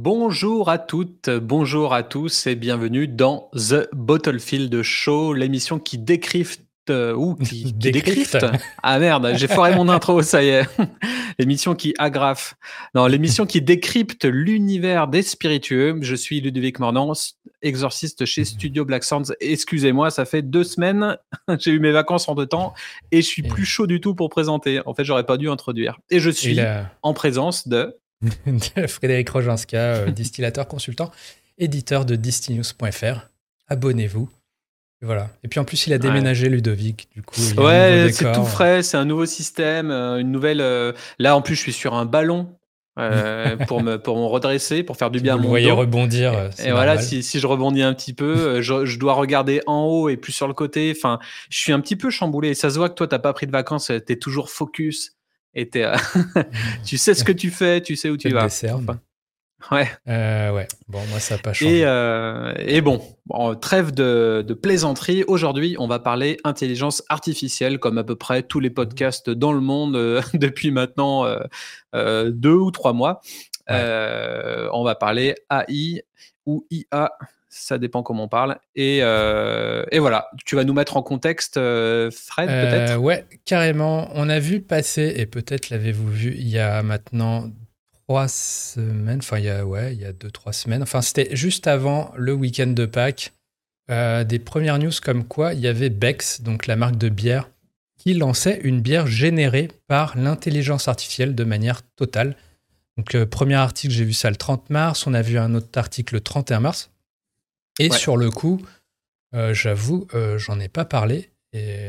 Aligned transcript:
Bonjour 0.00 0.70
à 0.70 0.78
toutes, 0.78 1.28
bonjour 1.28 1.92
à 1.92 2.04
tous 2.04 2.46
et 2.46 2.54
bienvenue 2.54 3.08
dans 3.08 3.50
The 3.52 3.88
Bottlefield 3.92 4.80
Show, 4.80 5.32
l'émission 5.32 5.80
qui 5.80 5.98
décrypte 5.98 6.62
euh, 6.88 7.12
ou 7.14 7.34
qui, 7.34 7.64
qui 7.80 7.90
décrypte. 7.90 8.46
Ah 8.80 9.00
merde, 9.00 9.32
j'ai 9.34 9.48
foiré 9.48 9.74
mon 9.74 9.88
intro, 9.88 10.22
ça 10.22 10.44
y 10.44 10.50
est. 10.50 10.68
l'émission 11.40 11.74
qui 11.74 11.94
agrafe. 11.98 12.54
Non, 12.94 13.08
l'émission 13.08 13.44
qui 13.44 13.60
décrypte 13.60 14.24
l'univers 14.24 15.08
des 15.08 15.22
spiritueux. 15.22 15.98
Je 16.00 16.14
suis 16.14 16.40
Ludovic 16.40 16.78
Mornan, 16.78 17.12
exorciste 17.60 18.24
chez 18.24 18.44
Studio 18.44 18.84
Black 18.84 19.02
Sounds. 19.02 19.34
Excusez-moi, 19.40 20.12
ça 20.12 20.24
fait 20.26 20.42
deux 20.42 20.62
semaines, 20.62 21.18
j'ai 21.58 21.72
eu 21.72 21.80
mes 21.80 21.90
vacances 21.90 22.28
en 22.28 22.36
deux 22.36 22.46
temps 22.46 22.72
et 23.10 23.20
je 23.20 23.26
suis 23.26 23.42
plus 23.42 23.64
chaud 23.64 23.88
du 23.88 24.00
tout 24.00 24.14
pour 24.14 24.28
présenter. 24.28 24.80
En 24.86 24.94
fait, 24.94 25.02
j'aurais 25.02 25.26
pas 25.26 25.38
dû 25.38 25.50
introduire. 25.50 25.98
Et 26.08 26.20
je 26.20 26.30
suis 26.30 26.60
en 27.02 27.14
présence 27.14 27.66
de 27.66 27.98
Frédéric 28.88 29.28
Roginska, 29.30 29.78
euh, 29.78 30.10
distillateur 30.10 30.66
consultant, 30.66 31.10
éditeur 31.58 32.04
de 32.04 32.16
distinews.fr. 32.16 33.28
Abonnez-vous. 33.68 34.28
Et 35.02 35.06
voilà. 35.06 35.30
Et 35.44 35.48
puis 35.48 35.60
en 35.60 35.64
plus, 35.64 35.86
il 35.86 35.92
a 35.92 35.98
déménagé 35.98 36.48
Ludovic, 36.48 37.08
du 37.14 37.22
coup. 37.22 37.40
ouais, 37.58 38.10
c'est 38.12 38.32
tout 38.32 38.44
frais, 38.44 38.82
c'est 38.82 38.96
un 38.96 39.04
nouveau 39.04 39.26
système, 39.26 39.90
euh, 39.90 40.18
une 40.18 40.32
nouvelle. 40.32 40.60
Euh, 40.60 40.92
là, 41.18 41.36
en 41.36 41.42
plus, 41.42 41.54
je 41.54 41.60
suis 41.60 41.72
sur 41.72 41.94
un 41.94 42.04
ballon. 42.04 42.54
pour 43.68 43.80
me 43.80 43.96
pour 43.96 44.16
me 44.16 44.24
redresser 44.24 44.82
pour 44.82 44.96
faire 44.96 45.12
du 45.12 45.20
bien 45.20 45.34
à 45.34 45.36
mon 45.36 45.44
vous 45.44 45.48
voyez 45.50 45.70
rebondir 45.70 46.50
et, 46.58 46.72
voilà 46.72 46.98
si, 46.98 47.22
si, 47.22 47.38
je 47.38 47.46
rebondis 47.46 47.82
un 47.82 47.94
petit 47.94 48.12
peu 48.12 48.60
je, 48.60 48.86
je, 48.86 48.98
dois 48.98 49.12
regarder 49.12 49.60
en 49.68 49.84
haut 49.84 50.08
et 50.08 50.16
plus 50.16 50.32
sur 50.32 50.48
le 50.48 50.52
côté 50.52 50.92
enfin 50.96 51.20
je 51.48 51.58
suis 51.58 51.70
un 51.70 51.78
petit 51.78 51.94
peu 51.94 52.10
chamboulé 52.10 52.54
ça 52.54 52.70
se 52.70 52.76
voit 52.76 52.88
que 52.88 52.94
toi 52.94 53.06
t'as 53.06 53.20
pas 53.20 53.32
pris 53.32 53.46
de 53.46 53.52
vacances 53.52 53.92
tu 54.04 54.12
es 54.12 54.16
toujours 54.16 54.50
focus 54.50 55.17
et 55.58 55.70
euh, 55.76 55.96
tu 56.84 56.96
sais 56.98 57.14
ce 57.14 57.24
que 57.24 57.32
tu 57.32 57.50
fais, 57.50 57.80
tu 57.80 57.96
sais 57.96 58.10
où 58.10 58.16
tu 58.16 58.28
vas. 58.28 58.44
Enfin, 58.44 59.00
ouais. 59.72 59.88
Euh, 60.06 60.52
ouais. 60.52 60.68
Bon, 60.86 61.00
moi, 61.10 61.18
ça 61.18 61.34
n'a 61.34 61.42
pas 61.42 61.52
changé. 61.52 61.78
Et, 61.80 61.84
euh, 61.84 62.54
et 62.58 62.80
bon, 62.80 63.02
trêve 63.60 63.92
de, 63.92 64.44
de 64.46 64.54
plaisanterie. 64.54 65.24
Aujourd'hui, 65.26 65.74
on 65.80 65.88
va 65.88 65.98
parler 65.98 66.38
intelligence 66.44 67.02
artificielle, 67.08 67.80
comme 67.80 67.98
à 67.98 68.04
peu 68.04 68.14
près 68.14 68.44
tous 68.44 68.60
les 68.60 68.70
podcasts 68.70 69.30
dans 69.30 69.52
le 69.52 69.60
monde 69.60 70.22
depuis 70.34 70.70
maintenant 70.70 71.26
deux 71.92 72.54
ou 72.54 72.70
trois 72.70 72.92
mois. 72.92 73.20
on 73.68 74.84
va 74.84 74.94
parler 74.94 75.34
AI 75.50 76.02
ou 76.46 76.64
IA 76.70 77.10
ça 77.48 77.78
dépend 77.78 78.02
comment 78.02 78.24
on 78.24 78.28
parle. 78.28 78.58
Et, 78.74 79.00
euh, 79.02 79.84
et, 79.90 79.98
voilà, 79.98 80.28
tu 80.44 80.56
vas 80.56 80.64
nous 80.64 80.74
mettre 80.74 80.96
en 80.96 81.02
contexte, 81.02 81.56
euh, 81.56 82.10
Fred, 82.10 82.48
euh, 82.48 82.70
peut-être? 82.70 82.98
Ouais, 82.98 83.24
carrément. 83.44 84.10
On 84.14 84.28
a 84.28 84.38
vu 84.38 84.60
passer, 84.60 85.14
et 85.16 85.26
peut-être 85.26 85.70
l'avez-vous 85.70 86.10
vu 86.10 86.34
il 86.36 86.48
y 86.48 86.58
a 86.58 86.82
maintenant 86.82 87.50
trois 88.06 88.28
semaines, 88.28 89.18
enfin 89.18 89.38
il 89.38 89.44
y 89.44 89.50
a, 89.50 89.64
ouais, 89.64 89.94
il 89.94 90.00
y 90.00 90.04
a 90.04 90.12
deux, 90.12 90.30
trois 90.30 90.52
semaines, 90.52 90.82
enfin 90.82 91.02
c'était 91.02 91.36
juste 91.36 91.66
avant 91.66 92.10
le 92.16 92.32
week-end 92.32 92.68
de 92.68 92.86
Pâques, 92.86 93.32
des 93.90 94.38
premières 94.38 94.78
news 94.78 94.92
comme 95.02 95.24
quoi 95.24 95.52
il 95.52 95.60
y 95.60 95.66
avait 95.66 95.90
Bex, 95.90 96.40
donc 96.40 96.66
la 96.66 96.76
marque 96.76 96.96
de 96.96 97.10
bière, 97.10 97.50
qui 97.98 98.14
lançait 98.14 98.60
une 98.62 98.80
bière 98.80 99.06
générée 99.06 99.68
par 99.88 100.16
l'intelligence 100.16 100.88
artificielle 100.88 101.34
de 101.34 101.44
manière 101.44 101.82
totale. 101.96 102.36
Donc, 102.96 103.16
premier 103.24 103.54
article, 103.54 103.92
j'ai 103.92 104.04
vu 104.04 104.12
ça 104.12 104.30
le 104.30 104.36
30 104.36 104.70
mars. 104.70 105.06
On 105.06 105.14
a 105.14 105.22
vu 105.22 105.38
un 105.38 105.54
autre 105.54 105.78
article 105.78 106.14
le 106.14 106.20
31 106.20 106.60
mars. 106.60 106.90
Et 107.78 107.90
sur 107.90 108.16
le 108.16 108.30
coup, 108.30 108.60
euh, 109.34 109.52
j'avoue, 109.54 110.06
euh, 110.14 110.38
j'en 110.38 110.58
ai 110.60 110.68
pas 110.68 110.84
parlé. 110.84 111.30
Et 111.54 111.88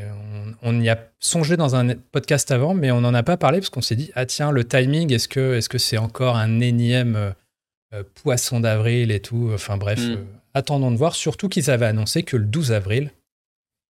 on, 0.61 0.79
y 0.79 0.87
a 0.87 0.97
songé 1.19 1.57
dans 1.57 1.75
un 1.75 1.93
podcast 1.93 2.49
avant, 2.49 2.73
mais 2.73 2.91
on 2.91 3.01
n'en 3.01 3.13
a 3.13 3.23
pas 3.23 3.35
parlé 3.35 3.59
parce 3.59 3.69
qu'on 3.69 3.81
s'est 3.81 3.97
dit 3.97 4.09
ah 4.15 4.25
tiens 4.25 4.51
le 4.51 4.63
timing 4.63 5.11
est-ce 5.11 5.27
que 5.27 5.55
est-ce 5.55 5.67
que 5.67 5.77
c'est 5.77 5.97
encore 5.97 6.37
un 6.37 6.61
énième 6.61 7.33
euh, 7.93 8.03
poisson 8.23 8.61
d'avril 8.61 9.11
et 9.11 9.19
tout? 9.19 9.51
Enfin 9.53 9.75
bref 9.75 9.99
mm. 9.99 10.25
attendons 10.53 10.91
de 10.91 10.95
voir. 10.95 11.13
Surtout 11.13 11.49
qu'ils 11.49 11.69
avaient 11.69 11.87
annoncé 11.87 12.23
que 12.23 12.37
le 12.37 12.45
12 12.45 12.71
avril 12.71 13.11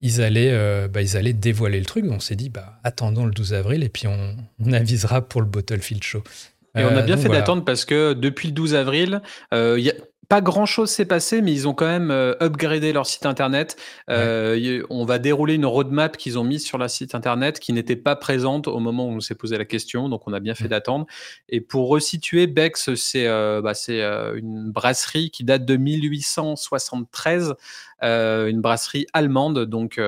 ils 0.01 0.21
allaient 0.21 0.89
bah, 0.89 1.01
ils 1.01 1.15
allaient 1.15 1.31
dévoiler 1.31 1.79
le 1.79 1.85
truc. 1.85 2.03
Donc 2.03 2.15
on 2.15 2.19
s'est 2.19 2.35
dit 2.35 2.49
bah 2.49 2.77
attendons 2.83 3.25
le 3.25 3.31
12 3.31 3.53
avril 3.53 3.83
et 3.83 3.89
puis 3.89 4.07
on, 4.07 4.35
on 4.59 4.73
avisera 4.73 5.21
pour 5.21 5.39
le 5.39 5.47
Bottlefield 5.47 6.03
Show. 6.03 6.23
Et 6.77 6.83
on 6.83 6.97
a 6.97 7.03
bien 7.03 7.15
fait 7.15 7.29
d'attendre 7.29 7.63
parce 7.63 7.85
que 7.85 8.11
depuis 8.11 8.49
le 8.49 8.53
12 8.53 8.75
avril, 8.75 9.21
il 9.53 9.79
y 9.79 9.91
a 9.91 9.93
pas 10.29 10.41
grand 10.41 10.65
chose 10.65 10.89
s'est 10.89 11.05
passé, 11.05 11.41
mais 11.41 11.51
ils 11.51 11.67
ont 11.67 11.73
quand 11.73 11.87
même 11.87 12.11
euh, 12.11 12.33
upgradé 12.41 12.93
leur 12.93 13.05
site 13.05 13.25
internet. 13.25 13.75
Euh, 14.09 14.83
on 14.89 15.05
va 15.05 15.19
dérouler 15.19 15.55
une 15.55 15.65
roadmap 15.65 16.17
qu'ils 16.17 16.39
ont 16.39 16.43
mise 16.43 16.65
sur 16.65 16.77
leur 16.77 16.89
site 16.89 17.13
internet 17.13 17.59
qui 17.59 17.73
n'était 17.73 17.95
pas 17.95 18.15
présente 18.15 18.67
au 18.67 18.79
moment 18.79 19.05
où 19.07 19.11
on 19.11 19.19
s'est 19.19 19.35
posé 19.35 19.57
la 19.57 19.65
question. 19.65 20.09
Donc, 20.09 20.27
on 20.27 20.33
a 20.33 20.39
bien 20.39 20.55
fait 20.55 20.65
mm. 20.65 20.69
d'attendre. 20.69 21.05
Et 21.49 21.61
pour 21.61 21.89
resituer, 21.89 22.47
Bex, 22.47 22.93
c'est 22.95 23.27
euh, 23.27 23.61
bah, 23.61 23.73
une 24.35 24.71
brasserie 24.71 25.29
qui 25.29 25.43
date 25.43 25.65
de 25.65 25.75
1873, 25.75 27.55
une 28.01 28.61
brasserie 28.61 29.07
allemande, 29.13 29.65
donc 29.65 29.99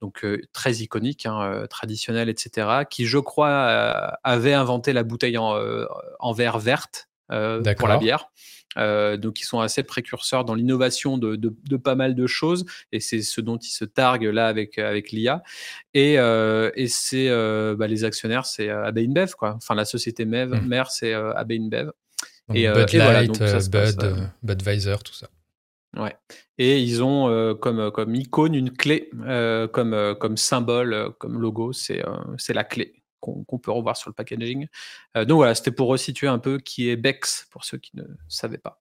donc 0.00 0.24
très 0.52 0.74
iconique, 0.74 1.26
hein, 1.26 1.64
traditionnelle, 1.68 2.28
etc., 2.28 2.84
qui, 2.88 3.06
je 3.06 3.18
crois, 3.18 3.50
avait 4.22 4.52
inventé 4.54 4.92
la 4.92 5.02
bouteille 5.02 5.38
en, 5.38 5.58
en 6.18 6.32
verre 6.32 6.58
verte 6.58 7.08
pour 7.28 7.88
la 7.88 7.96
bière. 7.98 8.30
Euh, 8.76 9.16
donc 9.16 9.40
ils 9.40 9.44
sont 9.44 9.60
assez 9.60 9.82
précurseurs 9.82 10.44
dans 10.44 10.54
l'innovation 10.54 11.18
de, 11.18 11.36
de, 11.36 11.76
pas 11.76 11.94
mal 11.94 12.14
de 12.14 12.26
choses. 12.26 12.64
Et 12.92 13.00
c'est 13.00 13.22
ce 13.22 13.40
dont 13.40 13.56
ils 13.56 13.70
se 13.70 13.84
targuent 13.84 14.24
là 14.32 14.46
avec 14.46 14.78
avec 14.78 15.10
l'IA 15.10 15.42
et, 15.94 16.18
euh, 16.18 16.70
et 16.74 16.88
c'est 16.88 17.28
euh, 17.28 17.74
bah, 17.76 17.86
les 17.86 18.04
actionnaires 18.04 18.46
c'est 18.46 18.68
AB 18.68 18.98
InBev 18.98 19.32
quoi. 19.32 19.54
Enfin 19.56 19.74
la 19.74 19.84
société 19.84 20.24
mère 20.24 20.48
mmh. 20.48 20.84
c'est 20.90 21.14
AB 21.14 21.52
InBev. 21.52 21.90
Et, 22.54 22.66
Bud 22.66 22.94
et 22.94 22.98
voilà, 22.98 23.26
donc 23.26 23.38
Bud, 23.38 24.16
Budweiser 24.42 24.96
tout 25.04 25.12
ça. 25.12 25.28
Ouais. 25.96 26.16
Et 26.58 26.80
ils 26.80 27.02
ont 27.02 27.54
comme 27.56 27.90
comme 27.90 28.14
icône 28.14 28.54
une 28.54 28.70
clé 28.70 29.10
comme 29.72 30.16
comme 30.18 30.36
symbole 30.36 31.12
comme 31.18 31.40
logo 31.40 31.72
c'est 31.72 32.02
c'est 32.36 32.54
la 32.54 32.64
clé 32.64 32.97
qu'on 33.20 33.58
peut 33.58 33.70
revoir 33.70 33.96
sur 33.96 34.10
le 34.10 34.14
packaging. 34.14 34.66
Euh, 35.16 35.24
donc 35.24 35.36
voilà, 35.36 35.54
c'était 35.54 35.70
pour 35.70 35.88
resituer 35.88 36.28
un 36.28 36.38
peu 36.38 36.58
qui 36.58 36.88
est 36.88 36.96
Bex 36.96 37.46
pour 37.50 37.64
ceux 37.64 37.78
qui 37.78 37.92
ne 37.94 38.04
savaient 38.28 38.58
pas. 38.58 38.80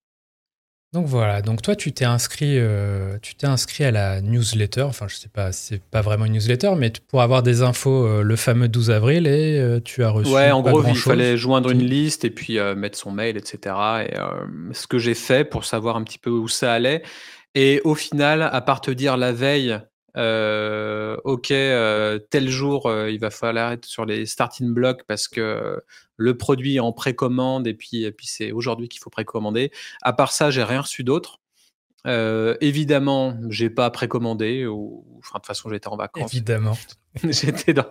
Donc 0.93 1.05
voilà, 1.05 1.41
donc 1.41 1.61
toi 1.61 1.75
tu 1.75 1.91
t'es 1.91 2.05
inscrit, 2.05 2.57
euh, 2.57 3.17
tu 3.21 3.35
t'es 3.35 3.45
inscrit 3.45 3.83
à 3.83 3.91
la 3.91 4.21
newsletter. 4.21 4.83
Enfin, 4.83 5.07
je 5.09 5.15
sais 5.15 5.27
pas, 5.27 5.51
c'est 5.51 5.83
pas 5.83 6.01
vraiment 6.01 6.23
une 6.23 6.31
newsletter, 6.33 6.75
mais 6.77 6.93
pour 7.09 7.21
avoir 7.21 7.43
des 7.43 7.61
infos 7.61 8.05
euh, 8.05 8.21
le 8.21 8.35
fameux 8.37 8.69
12 8.69 8.91
avril 8.91 9.27
et 9.27 9.79
tu 9.83 10.05
as 10.05 10.09
reçu. 10.09 10.31
Ouais, 10.31 10.49
en 10.51 10.61
gros, 10.61 10.81
il 10.87 10.95
fallait 10.95 11.35
joindre 11.35 11.71
une 11.71 11.83
liste 11.83 12.23
et 12.23 12.29
puis 12.29 12.57
mettre 12.77 12.97
son 12.97 13.11
mail, 13.11 13.35
etc. 13.35 13.75
Et 14.09 14.15
ce 14.71 14.87
que 14.87 14.97
j'ai 14.97 15.13
fait 15.13 15.43
pour 15.43 15.65
savoir 15.65 15.97
un 15.97 16.03
petit 16.03 16.19
peu 16.19 16.29
où 16.29 16.47
ça 16.47 16.73
allait. 16.73 17.03
Et 17.53 17.81
au 17.83 17.95
final, 17.95 18.43
à 18.43 18.61
part 18.61 18.81
te 18.81 18.91
dire 18.91 19.17
la 19.17 19.33
veille, 19.33 19.77
euh, 20.17 21.17
ok, 21.23 21.51
euh, 21.51 22.19
tel 22.29 22.49
jour, 22.49 22.87
euh, 22.87 23.11
il 23.11 23.19
va 23.19 23.29
falloir 23.29 23.71
être 23.71 23.85
sur 23.85 24.05
les 24.05 24.25
starting 24.25 24.73
blocks 24.73 25.03
parce 25.07 25.27
que 25.27 25.81
le 26.15 26.37
produit 26.37 26.77
est 26.77 26.79
en 26.79 26.91
précommande 26.91 27.67
et 27.67 27.73
puis, 27.73 28.11
c'est 28.23 28.51
aujourd'hui 28.51 28.89
qu'il 28.89 28.99
faut 28.99 29.11
précommander. 29.11 29.71
À 30.01 30.13
part 30.13 30.31
ça, 30.31 30.49
j'ai 30.49 30.63
rien 30.63 30.81
reçu 30.81 31.03
d'autre. 31.03 31.39
évidemment, 32.05 33.37
j'ai 33.49 33.69
pas 33.69 33.89
précommandé 33.91 34.65
ou, 34.65 35.05
de 35.17 35.29
toute 35.31 35.45
façon, 35.45 35.69
j'étais 35.69 35.89
en 35.89 35.97
vacances. 35.97 36.33
Évidemment. 36.33 36.77
j'étais 37.23 37.73
dans, 37.73 37.87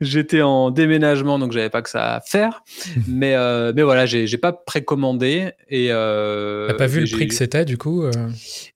j'étais 0.00 0.42
en 0.42 0.70
déménagement, 0.70 1.38
donc 1.38 1.52
j'avais 1.52 1.70
pas 1.70 1.82
que 1.82 1.90
ça 1.90 2.16
à 2.16 2.20
faire. 2.20 2.62
mais, 3.08 3.34
euh, 3.34 3.72
mais 3.74 3.82
voilà, 3.82 4.06
j'ai, 4.06 4.26
j'ai 4.26 4.38
pas 4.38 4.52
précommandé 4.52 5.52
et. 5.68 5.88
Euh, 5.90 6.68
T'as 6.68 6.74
pas 6.74 6.86
vu 6.86 7.00
le 7.00 7.10
prix 7.10 7.28
que 7.28 7.34
c'était 7.34 7.64
du 7.64 7.78
coup 7.78 8.02
euh? 8.02 8.10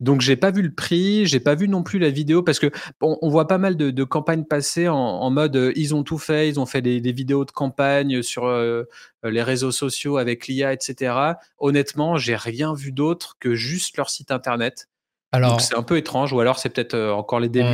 Donc 0.00 0.21
j'ai 0.21 0.37
pas 0.37 0.50
vu 0.50 0.62
le 0.62 0.72
prix, 0.72 1.27
j'ai 1.27 1.41
pas 1.41 1.55
vu 1.55 1.69
non 1.69 1.83
plus 1.83 1.99
la 1.99 2.10
vidéo 2.10 2.43
parce 2.43 2.59
que 2.59 2.71
bon, 3.00 3.19
on 3.22 3.28
voit 3.28 3.49
pas 3.49 3.59
mal 3.59 3.77
de, 3.77 3.91
de 3.91 4.05
campagnes 4.05 4.45
passer 4.45 4.89
en, 4.89 4.97
en, 4.97 5.30
mode 5.30 5.57
euh, 5.57 5.72
ils 5.77 5.95
ont 5.95 6.03
tout 6.03 6.18
fait, 6.18 6.48
ils 6.48 6.60
ont 6.60 6.66
fait 6.66 6.83
des, 6.83 7.01
des 7.01 7.13
vidéos 7.13 7.45
de 7.45 7.51
campagne 7.51 8.22
sur 8.22 8.47
euh, 8.47 8.84
les 9.25 9.42
réseaux 9.42 9.72
sociaux 9.72 10.16
avec 10.16 10.47
l'IA, 10.47 10.72
etc. 10.72 11.15
Honnêtement, 11.59 12.16
j'ai 12.16 12.36
rien 12.36 12.75
vu 12.75 12.92
d'autre 12.92 13.36
que 13.41 13.54
juste 13.54 13.97
leur 13.97 14.10
site 14.10 14.30
internet. 14.30 14.89
Alors, 15.34 15.63
c'est 15.63 15.75
un 15.75 15.83
peu 15.83 15.97
étrange, 15.97 16.34
ou 16.34 16.41
alors 16.41 16.59
c'est 16.59 16.68
peut-être 16.68 16.95
encore 16.95 17.41
les 17.41 17.48
débuts. 17.48 17.66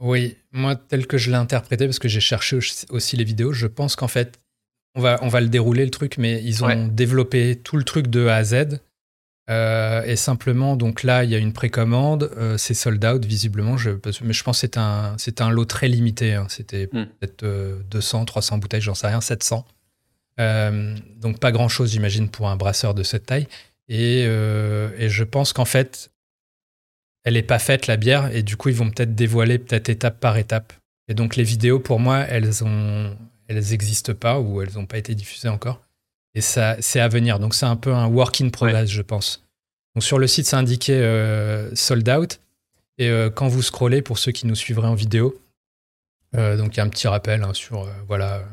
Oui, 0.00 0.36
moi, 0.50 0.76
tel 0.76 1.06
que 1.06 1.18
je 1.18 1.30
l'ai 1.30 1.36
interprété, 1.36 1.86
parce 1.86 1.98
que 1.98 2.08
j'ai 2.08 2.20
cherché 2.20 2.58
aussi 2.88 3.16
les 3.16 3.24
vidéos, 3.24 3.52
je 3.52 3.66
pense 3.66 3.96
qu'en 3.96 4.08
fait, 4.08 4.40
on 4.94 5.00
va, 5.00 5.18
on 5.22 5.28
va 5.28 5.40
le 5.40 5.48
dérouler 5.48 5.84
le 5.84 5.90
truc, 5.90 6.16
mais 6.18 6.42
ils 6.42 6.64
ont 6.64 6.88
développé 6.88 7.56
tout 7.56 7.76
le 7.76 7.84
truc 7.84 8.08
de 8.08 8.26
A 8.26 8.36
à 8.36 8.44
Z. 8.44 8.80
Euh, 9.50 10.02
et 10.04 10.16
simplement, 10.16 10.76
donc 10.76 11.02
là, 11.02 11.24
il 11.24 11.30
y 11.30 11.34
a 11.34 11.38
une 11.38 11.52
précommande, 11.52 12.30
euh, 12.36 12.56
c'est 12.56 12.74
sold 12.74 13.04
out 13.04 13.24
visiblement, 13.24 13.76
je, 13.76 13.90
mais 14.22 14.32
je 14.32 14.44
pense 14.44 14.60
que 14.60 14.60
c'est 14.60 14.78
un, 14.78 15.16
un 15.40 15.50
lot 15.50 15.64
très 15.64 15.88
limité. 15.88 16.34
Hein. 16.34 16.46
C'était 16.48 16.88
hmm. 16.92 17.06
peut-être 17.18 17.44
200, 17.90 18.22
euh, 18.22 18.24
300 18.24 18.58
bouteilles, 18.58 18.80
j'en 18.80 18.94
sais 18.94 19.08
rien, 19.08 19.20
700. 19.20 19.66
donc 20.38 21.40
pas 21.40 21.50
grand-chose, 21.50 21.90
j'imagine, 21.92 22.28
pour 22.28 22.48
un 22.48 22.56
brasseur 22.56 22.94
de 22.94 23.02
cette 23.02 23.26
taille. 23.26 23.48
Et, 23.88 24.20
et 24.20 25.08
je 25.08 25.24
pense 25.24 25.52
qu'en 25.52 25.64
fait, 25.64 26.09
elle 27.24 27.34
n'est 27.34 27.42
pas 27.42 27.58
faite 27.58 27.86
la 27.86 27.96
bière 27.96 28.34
et 28.34 28.42
du 28.42 28.56
coup 28.56 28.68
ils 28.70 28.74
vont 28.74 28.90
peut-être 28.90 29.14
dévoiler 29.14 29.58
peut-être 29.58 29.88
étape 29.88 30.20
par 30.20 30.36
étape. 30.36 30.72
Et 31.08 31.14
donc 31.14 31.36
les 31.36 31.44
vidéos 31.44 31.80
pour 31.80 32.00
moi 32.00 32.20
elles 32.20 32.64
ont 32.64 33.16
elles 33.48 33.72
existent 33.72 34.14
pas 34.14 34.38
ou 34.38 34.62
elles 34.62 34.74
n'ont 34.74 34.86
pas 34.86 34.98
été 34.98 35.14
diffusées 35.14 35.48
encore. 35.48 35.82
Et 36.34 36.40
ça, 36.40 36.76
c'est 36.80 37.00
à 37.00 37.08
venir. 37.08 37.38
Donc, 37.38 37.54
c'est 37.54 37.66
un 37.66 37.76
peu 37.76 37.92
un 37.92 38.06
work 38.06 38.40
in 38.40 38.50
progress, 38.50 38.88
je 38.88 39.02
pense. 39.02 39.44
Donc, 39.94 40.04
sur 40.04 40.18
le 40.18 40.26
site, 40.26 40.46
c'est 40.46 40.56
indiqué 40.56 40.92
euh, 40.94 41.74
sold 41.74 42.08
out. 42.08 42.40
Et 42.98 43.08
euh, 43.08 43.30
quand 43.30 43.48
vous 43.48 43.62
scrollez, 43.62 44.02
pour 44.02 44.18
ceux 44.18 44.30
qui 44.30 44.46
nous 44.46 44.54
suivraient 44.54 44.88
en 44.88 44.94
vidéo, 44.94 45.40
euh, 46.36 46.56
donc 46.56 46.74
il 46.74 46.76
y 46.76 46.80
a 46.80 46.84
un 46.84 46.88
petit 46.88 47.08
rappel 47.08 47.42
hein, 47.42 47.52
sur, 47.54 47.88
voilà, 48.06 48.44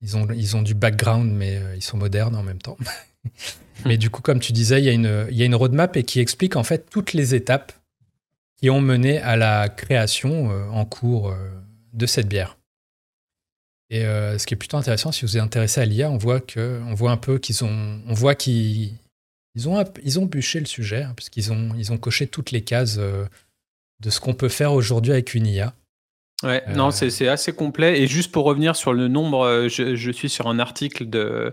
ils 0.00 0.16
ont, 0.16 0.26
ils 0.34 0.56
ont 0.56 0.62
du 0.62 0.74
background, 0.74 1.30
mais 1.30 1.60
ils 1.74 1.82
sont 1.82 1.98
modernes 1.98 2.34
en 2.34 2.42
même 2.42 2.62
temps. 2.62 2.78
mais 3.84 3.98
du 3.98 4.08
coup, 4.08 4.22
comme 4.22 4.40
tu 4.40 4.52
disais, 4.52 4.80
il 4.80 4.84
y, 4.84 4.88
a 4.88 4.92
une, 4.92 5.26
il 5.30 5.36
y 5.36 5.42
a 5.42 5.44
une 5.44 5.54
roadmap 5.54 5.96
et 5.98 6.04
qui 6.04 6.20
explique 6.20 6.56
en 6.56 6.64
fait 6.64 6.88
toutes 6.88 7.12
les 7.12 7.34
étapes 7.34 7.72
qui 8.56 8.70
ont 8.70 8.80
mené 8.80 9.18
à 9.18 9.36
la 9.36 9.68
création 9.68 10.50
en 10.72 10.84
cours 10.84 11.34
de 11.92 12.06
cette 12.06 12.28
bière. 12.28 12.56
Et 13.90 14.04
euh, 14.04 14.38
ce 14.38 14.46
qui 14.46 14.54
est 14.54 14.56
plutôt 14.56 14.76
intéressant, 14.76 15.12
si 15.12 15.24
vous 15.24 15.36
êtes 15.36 15.42
intéressé 15.42 15.80
à 15.80 15.84
l'IA, 15.84 16.10
on 16.10 16.18
voit 16.18 16.40
que, 16.40 16.80
on 16.86 16.94
voit 16.94 17.12
un 17.12 17.16
peu 17.16 17.38
qu'ils 17.38 17.64
ont, 17.64 18.00
on 18.06 18.14
voit 18.14 18.34
qu'ils 18.34 18.94
ils 19.54 19.68
ont, 19.68 19.82
ils 20.02 20.18
ont 20.18 20.26
bûché 20.26 20.60
le 20.60 20.66
sujet, 20.66 21.02
hein, 21.02 21.12
puisqu'ils 21.16 21.52
ont, 21.52 21.70
ils 21.76 21.92
ont 21.92 21.96
coché 21.96 22.26
toutes 22.26 22.50
les 22.50 22.62
cases 22.62 22.96
euh, 22.98 23.24
de 24.00 24.10
ce 24.10 24.20
qu'on 24.20 24.34
peut 24.34 24.48
faire 24.48 24.72
aujourd'hui 24.72 25.12
avec 25.12 25.34
une 25.34 25.46
IA. 25.46 25.72
Ouais, 26.42 26.62
non, 26.74 26.88
euh. 26.88 26.90
c'est 26.90 27.28
assez 27.28 27.52
complet. 27.54 28.00
Et 28.00 28.06
juste 28.06 28.32
pour 28.32 28.44
revenir 28.44 28.76
sur 28.76 28.92
le 28.92 29.08
nombre, 29.08 29.68
je, 29.68 29.94
je 29.94 30.10
suis 30.10 30.28
sur 30.28 30.48
un 30.48 30.58
article 30.58 31.08
de 31.08 31.52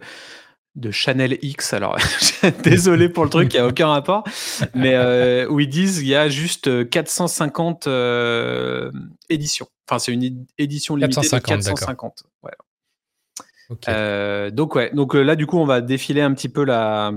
de 0.76 0.92
Chanel 0.92 1.38
X. 1.42 1.74
Alors, 1.74 1.98
désolé 2.64 3.10
pour 3.10 3.24
le 3.24 3.30
truc, 3.30 3.54
il 3.54 3.58
n'y 3.58 3.62
a 3.62 3.68
aucun 3.68 3.88
rapport. 3.88 4.24
Mais 4.74 4.96
euh, 4.96 5.48
où 5.50 5.60
ils 5.60 5.70
disent 5.70 6.00
qu'il 6.00 6.08
y 6.08 6.16
a 6.16 6.30
juste 6.30 6.90
450 6.90 7.88
euh, 7.88 8.92
éditions. 9.30 9.68
Enfin, 9.88 10.00
c'est 10.00 10.12
une 10.12 10.46
édition 10.58 10.96
limitée 10.96 11.22
450, 11.22 11.60
de 11.60 11.64
450. 11.66 12.24
Euh, 13.88 14.50
donc, 14.52 14.76
ouais. 14.76 14.92
Donc 14.94 15.14
là, 15.14 15.36
du 15.36 15.46
coup, 15.46 15.58
on 15.58 15.66
va 15.66 15.82
défiler 15.82 16.22
un 16.22 16.34
petit 16.34 16.50
peu 16.50 16.64
la, 16.64 17.12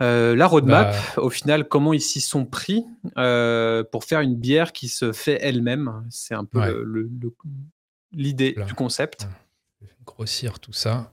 la 0.00 0.46
roadmap. 0.46 0.92
Bah. 0.92 1.22
Au 1.22 1.30
final, 1.30 1.68
comment 1.68 1.92
ils 1.92 2.00
s'y 2.00 2.20
sont 2.20 2.44
pris 2.44 2.84
pour 3.14 4.04
faire 4.04 4.20
une 4.20 4.36
bière 4.36 4.72
qui 4.72 4.88
se 4.88 5.12
fait 5.12 5.38
elle-même. 5.40 6.04
C'est 6.10 6.34
un 6.34 6.44
peu 6.44 6.86
l'idée 8.12 8.56
du 8.66 8.74
concept. 8.74 9.26
Grossir 10.04 10.60
tout 10.60 10.72
ça. 10.72 11.12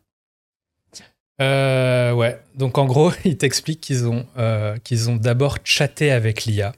Euh, 1.42 2.14
ouais, 2.14 2.40
donc 2.56 2.78
en 2.78 2.86
gros, 2.86 3.12
il 3.26 3.38
t'explique 3.38 3.82
qu'ils 3.82 4.08
ont, 4.08 4.26
euh, 4.38 4.78
qu'ils 4.84 5.10
ont 5.10 5.16
d'abord 5.16 5.58
chatté 5.64 6.12
avec 6.12 6.46
l'IA 6.46 6.74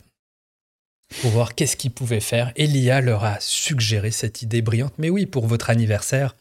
pour 1.22 1.32
voir 1.32 1.56
qu'est-ce 1.56 1.78
qu'ils 1.78 1.92
pouvaient 1.92 2.20
faire. 2.20 2.52
Et 2.56 2.68
l'IA 2.68 3.02
leur 3.02 3.24
a 3.24 3.40
suggéré 3.40 4.12
cette 4.12 4.42
idée 4.42 4.62
brillante. 4.62 4.94
Mais 4.98 5.10
oui, 5.10 5.26
pour 5.26 5.48
votre 5.48 5.70
anniversaire, 5.70 6.36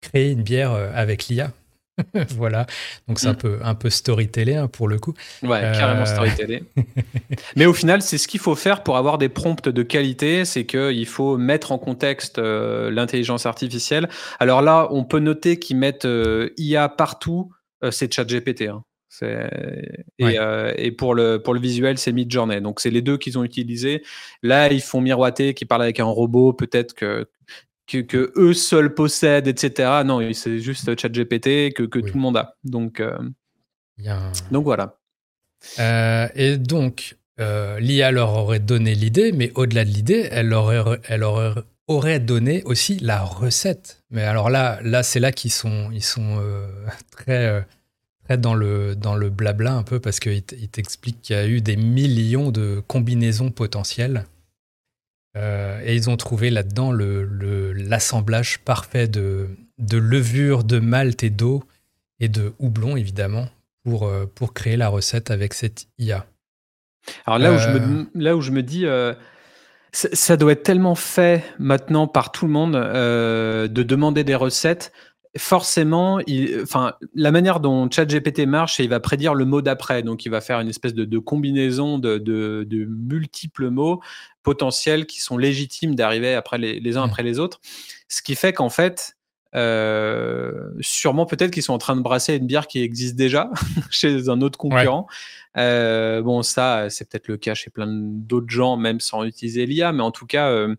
créer 0.00 0.30
une 0.30 0.42
bière 0.42 0.72
euh, 0.72 0.90
avec 0.94 1.28
l'IA. 1.28 1.52
voilà, 2.30 2.66
donc 3.06 3.18
c'est 3.18 3.26
un, 3.26 3.32
mm. 3.32 3.36
peu, 3.36 3.58
un 3.62 3.74
peu 3.74 3.88
hein, 4.56 4.68
pour 4.68 4.88
le 4.88 4.98
coup. 4.98 5.14
Ouais, 5.42 5.60
carrément 5.60 6.06
storytelling. 6.06 6.64
Mais 7.56 7.66
au 7.66 7.74
final, 7.74 8.02
c'est 8.02 8.18
ce 8.18 8.28
qu'il 8.28 8.40
faut 8.40 8.54
faire 8.54 8.82
pour 8.82 8.96
avoir 8.96 9.18
des 9.18 9.28
prompts 9.28 9.68
de 9.68 9.82
qualité, 9.82 10.44
c'est 10.44 10.64
qu'il 10.64 11.06
faut 11.06 11.36
mettre 11.36 11.72
en 11.72 11.78
contexte 11.78 12.38
l'intelligence 12.38 13.46
artificielle. 13.46 14.08
Alors 14.40 14.62
là, 14.62 14.88
on 14.90 15.04
peut 15.04 15.18
noter 15.18 15.58
qu'ils 15.58 15.76
mettent 15.76 16.08
IA 16.56 16.88
partout, 16.88 17.52
euh, 17.84 17.90
c'est 17.90 18.12
ChatGPT. 18.12 18.62
Hein. 18.62 18.84
Et, 20.18 20.38
euh, 20.38 20.72
et, 20.76 20.90
pour, 20.90 21.14
le, 21.14 21.38
pour 21.38 21.52
le 21.54 21.60
visuel, 21.60 21.98
c'est 21.98 22.12
Midjourney. 22.12 22.60
Donc, 22.60 22.80
c'est 22.80 22.90
les 22.90 23.02
deux 23.02 23.18
qu'ils 23.18 23.38
ont 23.38 23.44
utilisés. 23.44 24.02
Là, 24.42 24.72
ils 24.72 24.80
font 24.80 25.00
miroiter, 25.00 25.54
qui 25.54 25.64
parlent 25.64 25.82
avec 25.82 26.00
un 26.00 26.04
robot, 26.04 26.52
peut-être 26.52 26.94
que, 26.94 27.28
que, 28.00 28.32
eux 28.36 28.54
seuls 28.54 28.94
possèdent, 28.94 29.48
etc. 29.48 30.02
Non, 30.04 30.20
c'est 30.32 30.58
juste 30.58 30.98
ChatGPT 30.98 31.72
que, 31.72 31.82
que 31.84 31.98
tout 31.98 32.14
le 32.14 32.20
monde 32.20 32.36
a. 32.36 32.56
Donc, 32.64 33.00
euh, 33.00 33.18
donc 34.50 34.64
voilà. 34.64 34.98
et 36.34 36.56
donc, 36.56 37.16
l'IA 37.38 38.10
leur 38.10 38.34
aurait 38.34 38.60
donné 38.60 38.94
l'idée, 38.94 39.32
mais 39.32 39.52
au-delà 39.54 39.84
de 39.84 39.90
l'idée, 39.90 40.28
elle 40.30 40.48
leur 40.48 40.98
elle 41.08 41.24
aurait 41.92 42.20
donné 42.20 42.62
aussi 42.64 42.98
la 42.98 43.22
recette. 43.22 44.02
Mais 44.10 44.22
alors 44.22 44.50
là, 44.50 44.78
là 44.82 45.02
c'est 45.02 45.20
là 45.20 45.32
qu'ils 45.32 45.52
sont, 45.52 45.90
ils 45.92 46.04
sont 46.04 46.38
euh, 46.40 46.68
très, 47.10 47.46
euh, 47.46 47.60
très 48.24 48.38
dans, 48.38 48.54
le, 48.54 48.94
dans 48.94 49.14
le 49.14 49.30
blabla 49.30 49.72
un 49.72 49.82
peu 49.82 50.00
parce 50.00 50.20
qu'ils 50.20 50.42
t'expliquent 50.42 51.22
qu'il 51.22 51.36
y 51.36 51.38
a 51.38 51.46
eu 51.46 51.60
des 51.60 51.76
millions 51.76 52.50
de 52.50 52.82
combinaisons 52.86 53.50
potentielles. 53.50 54.24
Euh, 55.36 55.80
et 55.84 55.94
ils 55.94 56.10
ont 56.10 56.16
trouvé 56.16 56.50
là-dedans 56.50 56.92
l'assemblage 56.92 58.58
le, 58.58 58.64
parfait 58.64 59.08
de, 59.08 59.48
de 59.78 59.96
levure, 59.96 60.64
de 60.64 60.78
malt 60.78 61.22
et 61.22 61.30
d'eau 61.30 61.62
et 62.20 62.28
de 62.28 62.52
houblon, 62.58 62.96
évidemment, 62.96 63.48
pour, 63.84 64.10
pour 64.34 64.52
créer 64.52 64.76
la 64.76 64.88
recette 64.88 65.30
avec 65.30 65.54
cette 65.54 65.86
IA. 65.98 66.26
Alors 67.26 67.38
là, 67.38 67.52
où, 67.52 67.58
je 67.58 67.68
me, 67.68 68.06
là 68.14 68.36
où 68.36 68.40
je 68.40 68.52
me 68.52 68.62
dis, 68.62 68.86
ça 69.92 70.36
doit 70.36 70.52
être 70.52 70.62
tellement 70.62 70.94
fait 70.94 71.44
maintenant 71.58 72.06
par 72.06 72.32
tout 72.32 72.46
le 72.46 72.52
monde 72.52 72.76
euh, 72.76 73.68
de 73.68 73.82
demander 73.82 74.24
des 74.24 74.34
recettes. 74.34 74.92
Forcément, 75.38 76.20
enfin, 76.62 76.92
la 77.14 77.30
manière 77.30 77.60
dont 77.60 77.90
ChatGPT 77.90 78.40
marche, 78.46 78.76
c'est 78.76 78.84
il 78.84 78.90
va 78.90 79.00
prédire 79.00 79.34
le 79.34 79.46
mot 79.46 79.62
d'après. 79.62 80.02
Donc, 80.02 80.26
il 80.26 80.28
va 80.28 80.42
faire 80.42 80.60
une 80.60 80.68
espèce 80.68 80.92
de, 80.92 81.18
combinaison 81.18 81.98
de, 81.98 82.86
multiples 82.86 83.70
mots 83.70 84.00
potentiels 84.42 85.06
qui 85.06 85.22
sont 85.22 85.38
légitimes 85.38 85.94
d'arriver 85.94 86.34
après 86.34 86.58
les, 86.58 86.96
uns 86.96 87.06
mmh. 87.06 87.10
après 87.10 87.22
les 87.22 87.38
autres. 87.38 87.60
Ce 88.08 88.20
qui 88.20 88.34
fait 88.34 88.52
qu'en 88.52 88.68
fait, 88.68 89.16
euh, 89.54 90.70
sûrement 90.80 91.26
peut-être 91.26 91.50
qu'ils 91.50 91.62
sont 91.62 91.74
en 91.74 91.78
train 91.78 91.94
de 91.96 92.00
brasser 92.00 92.36
une 92.36 92.46
bière 92.46 92.66
qui 92.66 92.82
existe 92.82 93.16
déjà 93.16 93.50
chez 93.90 94.28
un 94.28 94.40
autre 94.42 94.58
concurrent. 94.58 95.06
Euh, 95.56 96.22
bon, 96.22 96.42
ça, 96.42 96.90
c'est 96.90 97.08
peut-être 97.08 97.28
le 97.28 97.36
cas 97.36 97.54
chez 97.54 97.70
plein 97.70 97.86
d'autres 97.88 98.50
gens, 98.50 98.76
même 98.76 99.00
sans 99.00 99.24
utiliser 99.24 99.64
l'IA, 99.64 99.92
mais 99.92 100.02
en 100.02 100.10
tout 100.10 100.26
cas, 100.26 100.50
euh, 100.50 100.74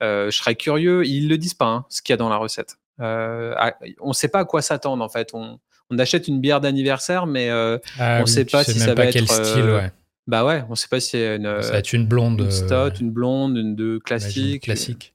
je 0.00 0.30
serais 0.30 0.54
curieux. 0.54 1.04
Ils 1.04 1.28
le 1.28 1.38
disent 1.38 1.54
pas, 1.54 1.66
hein, 1.66 1.86
ce 1.88 2.02
qu'il 2.02 2.12
y 2.12 2.14
a 2.14 2.16
dans 2.16 2.28
la 2.28 2.36
recette. 2.36 2.78
Ah, 2.98 3.74
on 4.00 4.08
ne 4.08 4.14
sait 4.14 4.28
pas 4.28 4.40
à 4.40 4.44
quoi 4.44 4.62
s'attendre 4.62 5.04
en 5.04 5.08
fait. 5.08 5.30
On, 5.34 5.58
achète 5.98 6.28
une 6.28 6.40
bière 6.40 6.60
d'anniversaire, 6.60 7.26
mais 7.26 7.48
ah 7.50 7.78
on 7.98 8.20
ne 8.20 8.26
sait 8.26 8.44
pas 8.44 8.64
si 8.64 8.78
ça 8.78 8.94
va 8.94 9.06
être. 9.06 9.12
Quel 9.12 9.28
style, 9.28 9.64
ouais. 9.64 9.90
Bah 10.26 10.44
ouais, 10.44 10.62
on 10.68 10.74
sait 10.74 10.88
pas 10.88 11.00
si 11.00 11.10
c'est 11.10 11.36
une. 11.36 11.62
Ça 11.62 11.72
va 11.72 11.78
être 11.78 11.92
une 11.92 12.06
blonde. 12.06 12.40
Une 12.40 12.50
stout, 12.50 12.98
une 13.00 13.10
blonde, 13.10 13.56
une 13.56 13.74
de 13.74 13.98
classique. 13.98 14.64
Classique. 14.64 15.14